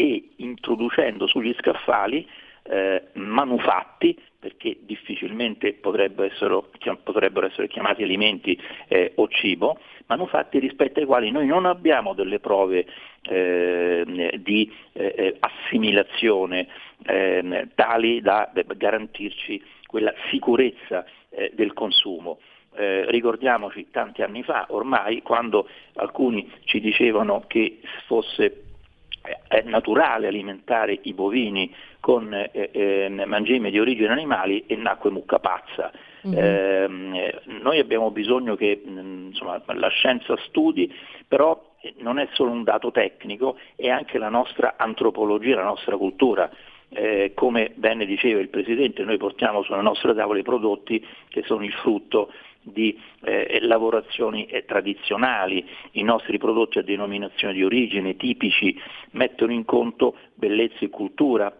[0.00, 2.26] e introducendo sugli scaffali
[3.14, 11.06] manufatti perché difficilmente potrebbero essere, potrebbero essere chiamati alimenti eh, o cibo, manufatti rispetto ai
[11.06, 12.86] quali noi non abbiamo delle prove
[13.22, 16.66] eh, di eh, assimilazione
[17.04, 22.38] ehm, tali da garantirci quella sicurezza eh, del consumo.
[22.76, 28.69] Eh, ricordiamoci tanti anni fa, ormai, quando alcuni ci dicevano che fosse
[29.48, 35.38] è naturale alimentare i bovini con eh, eh, mangime di origine animali e nacque mucca
[35.38, 35.90] pazza.
[36.26, 37.14] Mm-hmm.
[37.14, 40.92] Eh, noi abbiamo bisogno che mm, insomma, la scienza studi,
[41.26, 41.68] però
[41.98, 46.50] non è solo un dato tecnico, è anche la nostra antropologia, la nostra cultura.
[46.92, 51.72] Eh, come bene diceva il Presidente, noi portiamo sulle nostre tavole prodotti che sono il
[51.72, 52.32] frutto
[52.62, 58.78] di eh, lavorazioni eh, tradizionali, i nostri prodotti a denominazione di origine tipici
[59.12, 61.54] mettono in conto bellezza e cultura,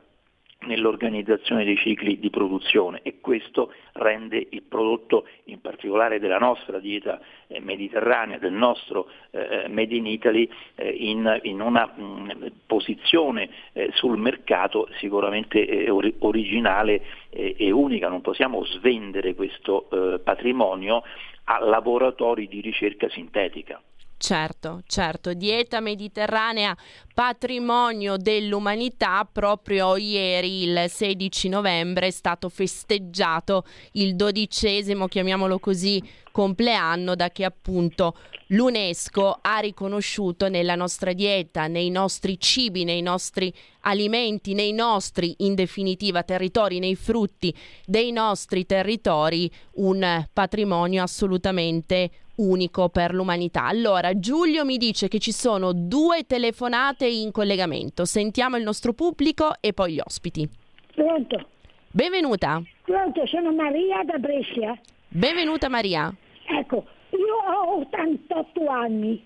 [0.67, 7.19] nell'organizzazione dei cicli di produzione e questo rende il prodotto in particolare della nostra dieta
[7.47, 13.49] eh, mediterranea, del nostro eh, Made in Italy eh, in, in, una mh, mm, posizione
[13.73, 21.05] eh, sul mercato sicuramente eh, or- originale e unica, non possiamo svendere questo eh, patrimonio
[21.45, 23.81] a laboratori di ricerca sintetica.
[24.23, 26.77] Certo, certo, dieta mediterranea,
[27.15, 37.15] patrimonio dell'umanità, proprio ieri il 16 novembre è stato festeggiato il dodicesimo, chiamiamolo così, compleanno
[37.15, 38.15] da che appunto
[38.49, 43.51] l'UNESCO ha riconosciuto nella nostra dieta, nei nostri cibi, nei nostri
[43.81, 47.57] alimenti, nei nostri, in definitiva, territori, nei frutti
[47.87, 52.11] dei nostri territori, un patrimonio assolutamente
[52.41, 53.65] unico per l'umanità.
[53.65, 58.05] Allora, Giulio mi dice che ci sono due telefonate in collegamento.
[58.05, 60.49] Sentiamo il nostro pubblico e poi gli ospiti.
[60.95, 61.49] Pronto?
[61.91, 62.63] Benvenuta.
[62.85, 64.79] Pronto, sono Maria da Brescia.
[65.09, 66.15] Benvenuta Maria.
[66.47, 69.25] Ecco, io ho 88 anni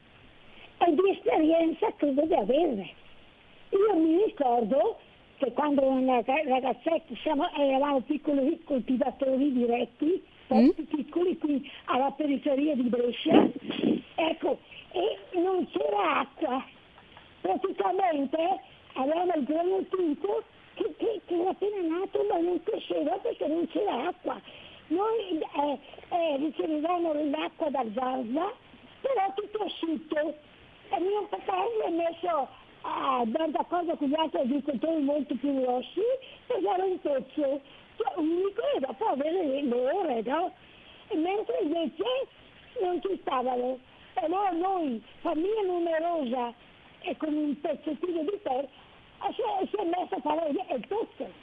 [0.78, 2.90] e di esperienza credo di averne.
[3.70, 4.98] Io mi ricordo
[5.36, 10.22] che quando ragazzetti siamo, eravamo piccoli coltivatori diretti,
[10.52, 10.68] mm?
[10.88, 13.48] piccoli qui alla periferia di Brescia,
[14.14, 14.58] ecco,
[14.92, 16.64] e non c'era acqua.
[17.40, 18.60] Praticamente
[18.94, 24.08] avevamo il granotito che, che, che, era appena nato ma non cresceva perché non c'era
[24.08, 24.40] acqua.
[24.88, 25.78] Noi eh,
[26.10, 28.52] eh, ricevevamo l'acqua da Garza,
[29.00, 30.34] però tutto asciutto.
[30.90, 32.48] E mio fratello ha messo
[32.82, 36.02] a andare d'accordo con gli altri agricoltori molto più grossi
[36.46, 36.98] per dare un
[37.34, 37.60] cioè,
[38.16, 40.52] unico e dopo avere le ore, no?
[41.08, 42.04] E mentre invece
[42.80, 43.78] non ci stavano.
[44.14, 46.52] E allora noi, famiglia numerosa
[47.00, 48.68] e con un pezzettino di terra,
[49.32, 51.42] si, si è messo a fare il pozzo.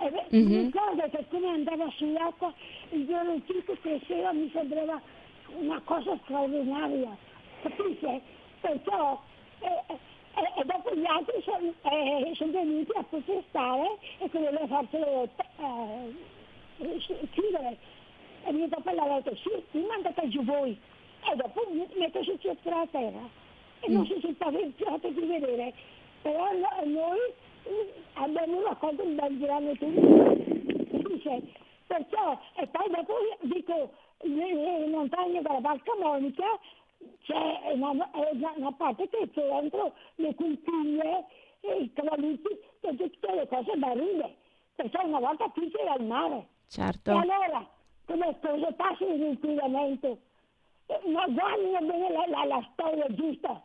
[0.00, 0.46] E mm-hmm.
[0.46, 2.52] mi ricordo che come andava sull'acqua
[2.90, 5.00] il giorno tutto cresceva, mi sembrava
[5.56, 7.16] una cosa straordinaria,
[7.62, 8.20] capisce?
[8.60, 9.20] Perciò
[9.60, 9.82] eh,
[10.38, 15.28] e, e, dopo gli altri sono eh, son venuti a protestare e quello farcelo
[15.58, 16.14] eh,
[17.32, 17.76] chiudere.
[18.44, 20.78] E mio papà l'ha detto, sì, mi mandate giù voi.
[21.30, 21.66] E dopo
[21.96, 23.28] metto su la terra.
[23.80, 23.94] E mm.
[23.94, 25.72] non si sono spaventati di vedere.
[26.22, 27.18] Però no, noi
[28.14, 30.36] abbiamo raccolto un bel grande tutto.
[31.86, 33.90] Perciò, e poi dopo dico,
[34.22, 36.58] le, le montagne della Barca Monica
[37.28, 37.90] c'è una,
[38.56, 41.26] una parte che c'è dentro le culture
[41.60, 44.34] e i cavallucci e tutte le cose marine,
[44.74, 46.46] perché una volta qui c'era il mare.
[46.68, 47.10] Certo.
[47.10, 47.68] E allora,
[48.06, 50.18] come cosa passa l'inquinamento?
[51.06, 53.62] Ma guardino bene la, la, la storia giusta.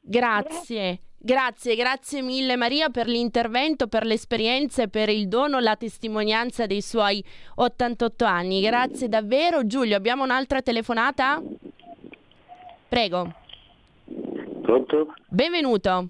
[0.00, 1.02] Grazie.
[1.22, 6.80] Grazie, grazie mille Maria per l'intervento, per l'esperienza e per il dono, la testimonianza dei
[6.80, 7.22] suoi
[7.56, 8.62] 88 anni.
[8.62, 9.66] Grazie davvero.
[9.66, 11.42] Giulio, abbiamo un'altra telefonata?
[12.90, 13.32] Prego.
[14.62, 15.14] Pronto?
[15.28, 16.08] Benvenuto.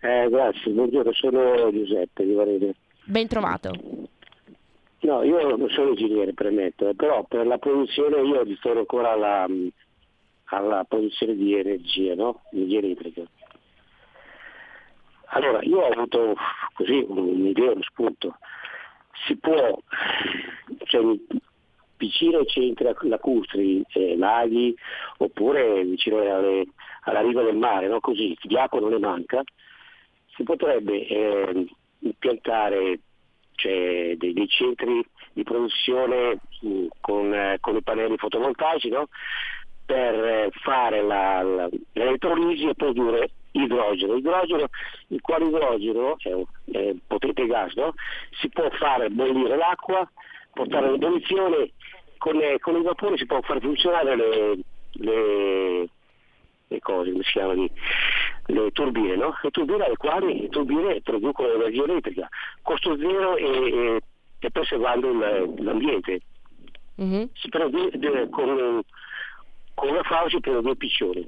[0.00, 2.74] Eh, grazie, buongiorno, sono Giuseppe di Varese.
[3.04, 3.70] Ben trovato.
[5.00, 9.46] No, io non sono ingegnere, premetto, però per la produzione io ritorno ancora alla,
[10.44, 12.40] alla produzione di energia, no?
[12.50, 13.22] Energia elettrica.
[15.34, 16.34] Allora, io ho avuto
[16.72, 18.38] così un'idea, uno spunto.
[19.26, 19.78] Si può,
[20.84, 21.02] cioè,
[22.02, 24.74] vicino ai centri lacustri, eh, laghi,
[25.18, 26.66] oppure vicino alle,
[27.02, 28.00] alla riva del mare, no?
[28.00, 29.40] così di acqua non ne manca,
[30.34, 31.66] si potrebbe eh,
[32.00, 32.98] impiantare
[33.54, 39.08] cioè, dei, dei, centri di produzione mh, con, eh, con, i pannelli fotovoltaici no?
[39.86, 44.16] per eh, fare la, la, l'elettrolisi e produrre idrogeno.
[44.16, 44.66] idrogeno
[45.08, 46.30] il quale idrogeno è,
[46.72, 47.94] è potente gas, no?
[48.40, 50.10] si può fare bollire l'acqua,
[50.52, 51.72] portare all'ebollizione
[52.18, 54.58] con, con, il vapore si può far funzionare le,
[54.92, 55.88] le,
[56.68, 57.66] le cose, come si chiamano,
[58.46, 59.36] le turbine, no?
[59.42, 62.28] Le turbine alle quali le turbine producono energia elettrica,
[62.62, 64.00] costo zero e, e,
[64.38, 66.20] e preservando il, l'ambiente.
[67.00, 67.24] Mm-hmm.
[67.32, 68.82] Si prende, con,
[69.74, 71.26] con una si prende due piccioni.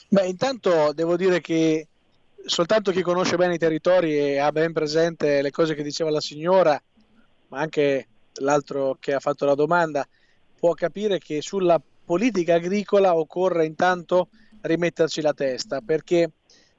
[0.09, 1.87] Beh, intanto devo dire che
[2.45, 6.21] soltanto chi conosce bene i territori e ha ben presente le cose che diceva la
[6.21, 6.79] signora,
[7.47, 8.07] ma anche
[8.39, 10.07] l'altro che ha fatto la domanda,
[10.57, 14.29] può capire che sulla politica agricola occorre intanto
[14.61, 16.31] rimetterci la testa, perché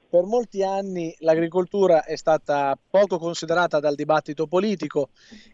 [0.09, 5.09] per molti anni l'agricoltura è stata poco considerata dal dibattito politico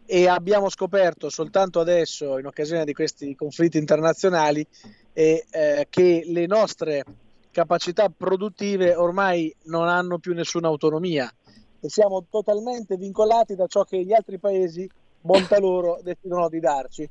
[0.06, 4.64] e abbiamo scoperto soltanto adesso, in occasione di questi conflitti internazionali,
[5.12, 5.44] eh,
[5.90, 7.04] che le nostre
[7.50, 11.32] capacità produttive ormai non hanno più nessuna autonomia.
[11.80, 14.88] E siamo totalmente vincolati da ciò che gli altri paesi
[15.24, 17.08] bontà loro decidono di darci.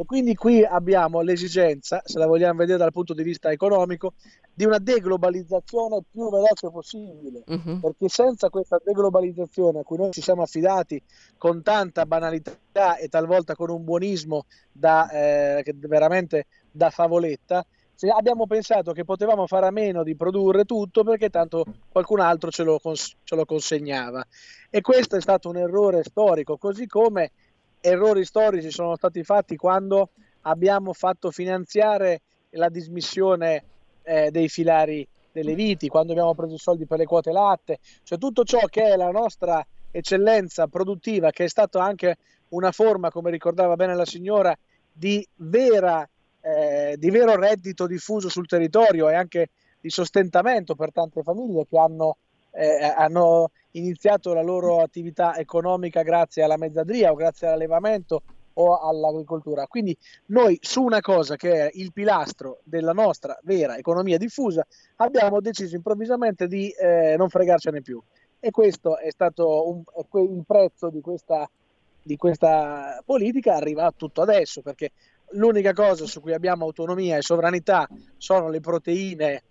[0.00, 4.12] E quindi qui abbiamo l'esigenza, se la vogliamo vedere dal punto di vista economico,
[4.54, 7.80] di una deglobalizzazione più veloce possibile, uh-huh.
[7.80, 11.02] perché senza questa deglobalizzazione a cui noi ci siamo affidati
[11.36, 17.66] con tanta banalità e talvolta con un buonismo da, eh, veramente da favoletta,
[18.16, 22.62] abbiamo pensato che potevamo fare a meno di produrre tutto perché tanto qualcun altro ce
[22.62, 24.24] lo, cons- ce lo consegnava.
[24.70, 27.32] E questo è stato un errore storico, così come
[27.80, 30.10] errori storici sono stati fatti quando
[30.42, 33.64] abbiamo fatto finanziare la dismissione
[34.02, 38.18] eh, dei filari delle viti, quando abbiamo preso i soldi per le quote latte, cioè
[38.18, 42.16] tutto ciò che è la nostra eccellenza produttiva, che è stata anche
[42.50, 44.56] una forma, come ricordava bene la signora,
[44.90, 46.08] di, vera,
[46.40, 49.50] eh, di vero reddito diffuso sul territorio e anche
[49.80, 52.16] di sostentamento per tante famiglie che hanno,
[52.52, 58.22] eh, hanno iniziato la loro attività economica grazie alla mezzadria o grazie all'allevamento
[58.54, 59.66] o all'agricoltura.
[59.66, 59.96] Quindi
[60.26, 65.76] noi su una cosa che è il pilastro della nostra vera economia diffusa abbiamo deciso
[65.76, 68.02] improvvisamente di eh, non fregarcene più.
[68.40, 69.82] E questo è stato un,
[70.22, 71.48] il prezzo di questa,
[72.02, 74.92] di questa politica, arriva tutto adesso, perché
[75.32, 79.42] l'unica cosa su cui abbiamo autonomia e sovranità sono le proteine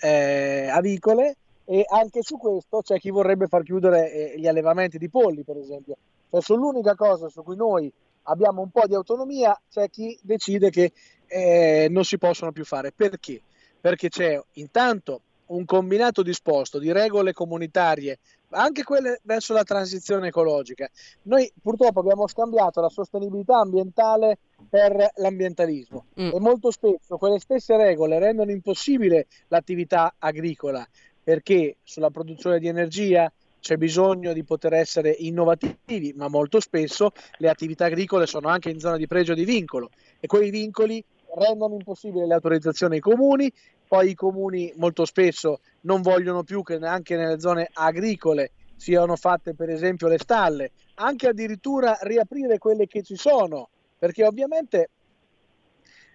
[0.00, 5.08] eh, avicole e anche su questo c'è chi vorrebbe far chiudere eh, gli allevamenti di
[5.08, 5.96] polli, per esempio.
[6.30, 7.92] Cioè, sull'unica cosa su cui noi
[8.24, 10.92] abbiamo un po' di autonomia, c'è chi decide che
[11.26, 12.92] eh, non si possono più fare.
[12.92, 13.42] Perché?
[13.80, 18.18] Perché c'è intanto un combinato disposto di regole comunitarie,
[18.50, 20.88] anche quelle verso la transizione ecologica.
[21.22, 24.38] Noi purtroppo abbiamo scambiato la sostenibilità ambientale
[24.68, 26.30] per l'ambientalismo mm.
[26.32, 30.86] e molto spesso quelle stesse regole rendono impossibile l'attività agricola
[31.22, 37.48] perché sulla produzione di energia c'è bisogno di poter essere innovativi, ma molto spesso le
[37.48, 41.02] attività agricole sono anche in zona di pregio di vincolo e quei vincoli
[41.34, 43.50] rendono impossibile le autorizzazioni ai comuni,
[43.86, 49.54] poi i comuni molto spesso non vogliono più che neanche nelle zone agricole siano fatte
[49.54, 54.90] per esempio le stalle, anche addirittura riaprire quelle che ci sono, perché ovviamente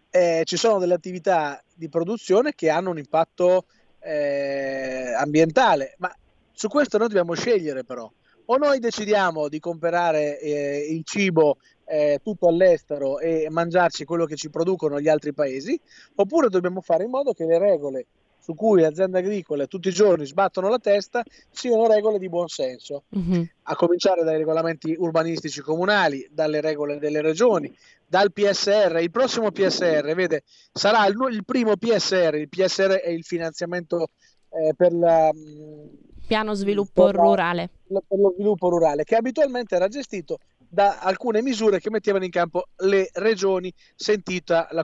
[0.09, 3.65] eh, ci sono delle attività di produzione che hanno un impatto
[4.07, 6.13] eh, ambientale, ma
[6.53, 8.09] su questo noi dobbiamo scegliere però.
[8.49, 14.37] O noi decidiamo di comprare eh, il cibo eh, tutto all'estero e mangiarci quello che
[14.37, 15.77] ci producono gli altri paesi,
[16.15, 18.05] oppure dobbiamo fare in modo che le regole
[18.47, 21.21] su cui le aziende agricole tutti i giorni sbattono la testa
[21.51, 23.43] siano regole di buon senso, mm-hmm.
[23.63, 27.75] a cominciare dai regolamenti urbanistici comunali, dalle regole delle regioni,
[28.07, 28.99] dal PSR.
[29.01, 34.11] Il prossimo PSR, vede, sarà il, il primo PSR, il PSR è il finanziamento
[34.51, 35.29] eh, per la...
[35.33, 37.69] Mm, Piano sviluppo per rurale.
[37.85, 40.39] Per lo sviluppo rurale, che abitualmente era gestito
[40.69, 44.83] da alcune misure che mettevano in campo le regioni, sentita la,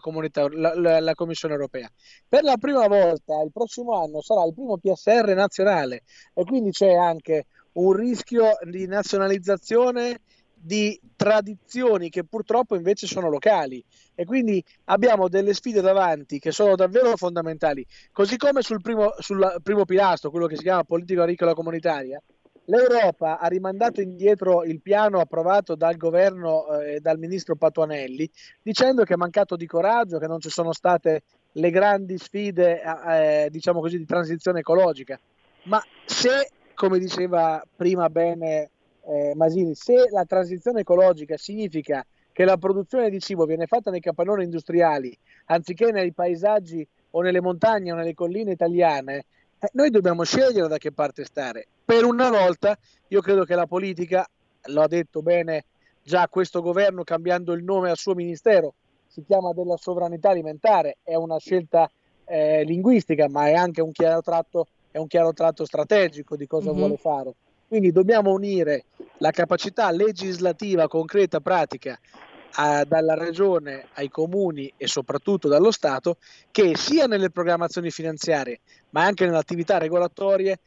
[0.52, 1.90] la, la, la, Commissione europea.
[2.28, 6.04] Per la prima volta il prossimo anno sarà il primo PSR nazionale
[6.34, 10.22] e quindi c'è anche un rischio di nazionalizzazione
[10.64, 13.84] di tradizioni che purtroppo invece sono locali
[14.16, 19.60] e quindi abbiamo delle sfide davanti che sono davvero fondamentali, così come sul primo, sul
[19.62, 22.22] primo pilastro, quello che si chiama politica agricola comunitaria,
[22.66, 28.30] l'Europa ha rimandato indietro il piano approvato dal governo e eh, dal ministro Patuanelli
[28.62, 33.48] dicendo che è mancato di coraggio, che non ci sono state le grandi sfide eh,
[33.52, 35.20] diciamo così, di transizione ecologica.
[35.64, 38.70] Ma se, come diceva prima bene
[39.06, 44.00] eh, Masini, se la transizione ecologica significa che la produzione di cibo viene fatta nei
[44.00, 49.26] capannoni industriali anziché nei paesaggi o nelle montagne o nelle colline italiane,
[49.64, 51.68] eh, noi dobbiamo scegliere da che parte stare.
[51.86, 54.28] Per una volta io credo che la politica,
[54.68, 55.66] lo ha detto bene
[56.04, 58.74] già questo governo cambiando il nome al suo ministero,
[59.08, 61.90] si chiama della sovranità alimentare, è una scelta
[62.26, 66.78] eh, linguistica ma è anche un chiaro tratto, un chiaro tratto strategico di cosa mm-hmm.
[66.78, 67.34] vuole fare.
[67.68, 68.86] Quindi dobbiamo unire
[69.18, 71.98] la capacità legislativa concreta, pratica,
[72.56, 76.18] a, dalla regione ai comuni e soprattutto dallo Stato,
[76.52, 78.60] che sia nelle programmazioni finanziarie
[78.92, 80.60] ma anche nelle attività regolatorie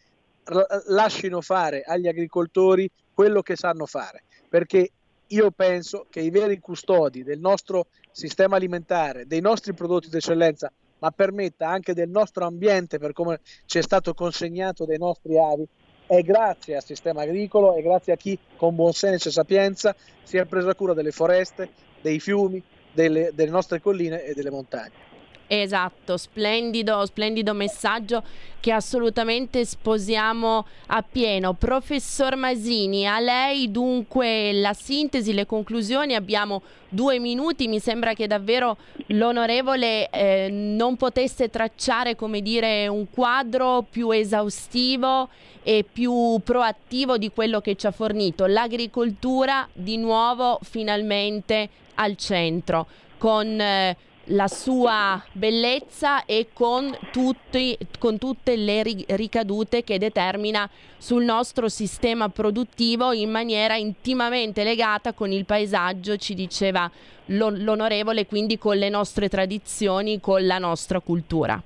[0.87, 4.22] lasciino fare agli agricoltori quello che sanno fare.
[4.49, 4.91] Perché
[5.28, 11.11] io penso che i veri custodi del nostro sistema alimentare, dei nostri prodotti d'eccellenza, ma
[11.11, 15.66] permetta anche del nostro ambiente per come ci è stato consegnato dai nostri avi,
[16.07, 20.37] è grazie al sistema agricolo e grazie a chi con buon senso e sapienza si
[20.37, 21.69] è presa cura delle foreste,
[22.01, 25.15] dei fiumi, delle, delle nostre colline e delle montagne.
[25.49, 28.24] Esatto, splendido, splendido messaggio
[28.59, 31.53] che assolutamente sposiamo appieno.
[31.53, 38.26] Professor Masini, a lei dunque la sintesi, le conclusioni, abbiamo due minuti, mi sembra che
[38.26, 38.76] davvero
[39.09, 45.28] l'onorevole eh, non potesse tracciare, dire, un quadro più esaustivo
[45.62, 48.47] e più proattivo di quello che ci ha fornito.
[48.47, 53.61] L'agricoltura di nuovo finalmente al centro, con...
[53.61, 53.97] Eh,
[54.31, 62.29] la sua bellezza e con, tutti, con tutte le ricadute che determina sul nostro sistema
[62.29, 66.91] produttivo in maniera intimamente legata con il paesaggio, ci diceva
[67.27, 71.62] l'onorevole, quindi con le nostre tradizioni, con la nostra cultura.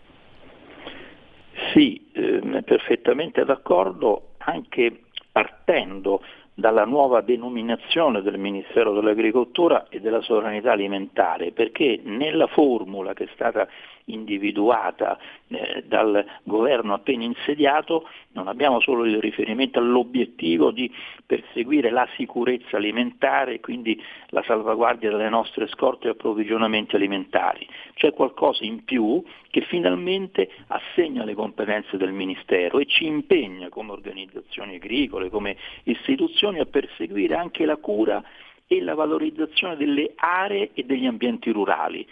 [1.73, 6.21] Sì, eh, perfettamente d'accordo, anche partendo
[6.55, 13.29] dalla nuova denominazione del Ministero dell'Agricoltura e della Sovranità Alimentare, perché nella formula che è
[13.33, 13.67] stata
[14.13, 20.93] individuata eh, dal governo appena insediato non abbiamo solo il riferimento all'obiettivo di
[21.27, 28.13] perseguire la sicurezza alimentare e quindi la salvaguardia delle nostre scorte e approvvigionamenti alimentari, c'è
[28.13, 34.77] qualcosa in più che finalmente assegna le competenze del Ministero e ci impegna come organizzazioni
[34.77, 38.23] agricole, come istituzioni a perseguire anche la cura
[38.67, 42.07] e la valorizzazione delle aree e degli ambienti rurali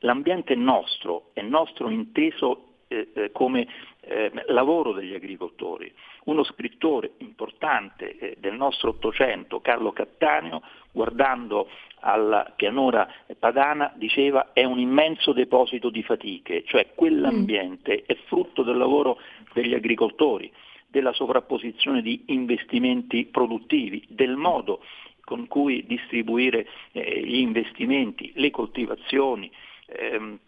[0.00, 3.66] L'ambiente è nostro, è nostro inteso eh, eh, come
[4.00, 5.92] eh, lavoro degli agricoltori.
[6.24, 11.68] Uno scrittore importante eh, del nostro Ottocento, Carlo Cattaneo, guardando
[12.00, 18.76] alla pianura padana, diceva è un immenso deposito di fatiche, cioè quell'ambiente è frutto del
[18.76, 19.18] lavoro
[19.52, 20.50] degli agricoltori,
[20.86, 24.80] della sovrapposizione di investimenti produttivi, del modo
[25.20, 29.50] con cui distribuire eh, gli investimenti, le coltivazioni,
[29.88, 30.38] ehm,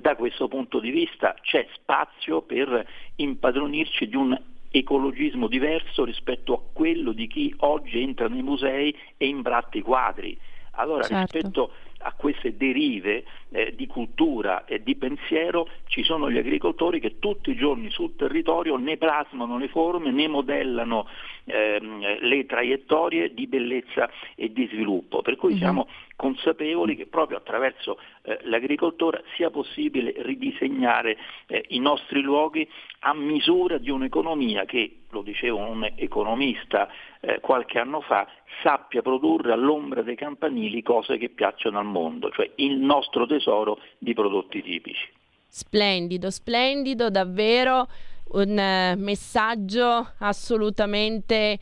[0.00, 2.86] da questo punto di vista c'è spazio per
[3.16, 4.38] impadronirci di un
[4.70, 10.38] ecologismo diverso rispetto a quello di chi oggi entra nei musei e imbratta i quadri.
[10.72, 11.36] Allora certo.
[11.36, 11.72] rispetto
[12.02, 17.50] a queste derive eh, di cultura e di pensiero ci sono gli agricoltori che tutti
[17.50, 21.06] i giorni sul territorio ne plasmano le forme, ne modellano
[21.44, 25.22] ehm, le traiettorie di bellezza e di sviluppo.
[25.22, 25.58] Per cui uh-huh.
[25.58, 32.68] siamo consapevoli che proprio attraverso eh, l'agricoltura sia possibile ridisegnare eh, i nostri luoghi
[33.00, 36.88] a misura di un'economia che, lo diceva un economista
[37.20, 38.26] eh, qualche anno fa,
[38.62, 44.14] sappia produrre all'ombra dei campanili cose che piacciono al mondo, cioè il nostro tesoro di
[44.14, 45.08] prodotti tipici.
[45.46, 47.88] Splendido, splendido, davvero
[48.32, 51.58] un eh, messaggio assolutamente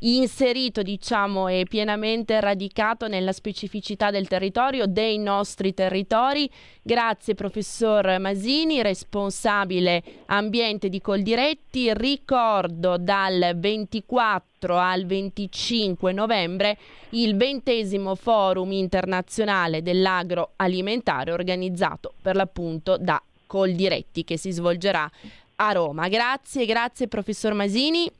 [0.00, 6.48] inserito, diciamo, e pienamente radicato nella specificità del territorio, dei nostri territori.
[6.82, 11.92] Grazie professor Masini, responsabile ambiente di Coldiretti.
[11.92, 16.78] Ricordo dal 24 al 25 novembre
[17.10, 25.10] il ventesimo forum internazionale dell'agroalimentare organizzato per l'appunto da Coldiretti che si svolgerà
[25.56, 26.08] a Roma.
[26.08, 28.10] Grazie, grazie professor Masini.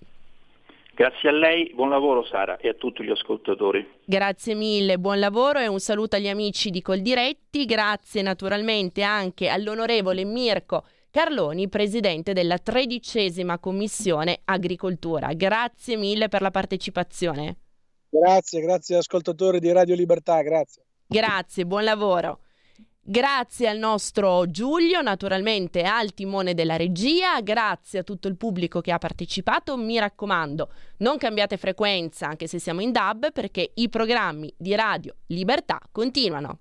[1.00, 4.02] Grazie a lei, buon lavoro Sara e a tutti gli ascoltatori.
[4.04, 10.24] Grazie mille, buon lavoro e un saluto agli amici di Coldiretti, grazie naturalmente anche all'onorevole
[10.24, 15.32] Mirko Carloni, presidente della tredicesima commissione agricoltura.
[15.32, 17.56] Grazie mille per la partecipazione.
[18.10, 20.82] Grazie, grazie ascoltatori di Radio Libertà, grazie.
[21.06, 22.40] Grazie, buon lavoro.
[23.02, 28.92] Grazie al nostro Giulio, naturalmente al timone della regia, grazie a tutto il pubblico che
[28.92, 29.76] ha partecipato.
[29.76, 35.16] Mi raccomando, non cambiate frequenza anche se siamo in DAB perché i programmi di Radio
[35.28, 36.60] Libertà continuano.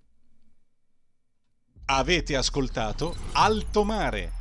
[1.86, 4.39] Avete ascoltato Alto Mare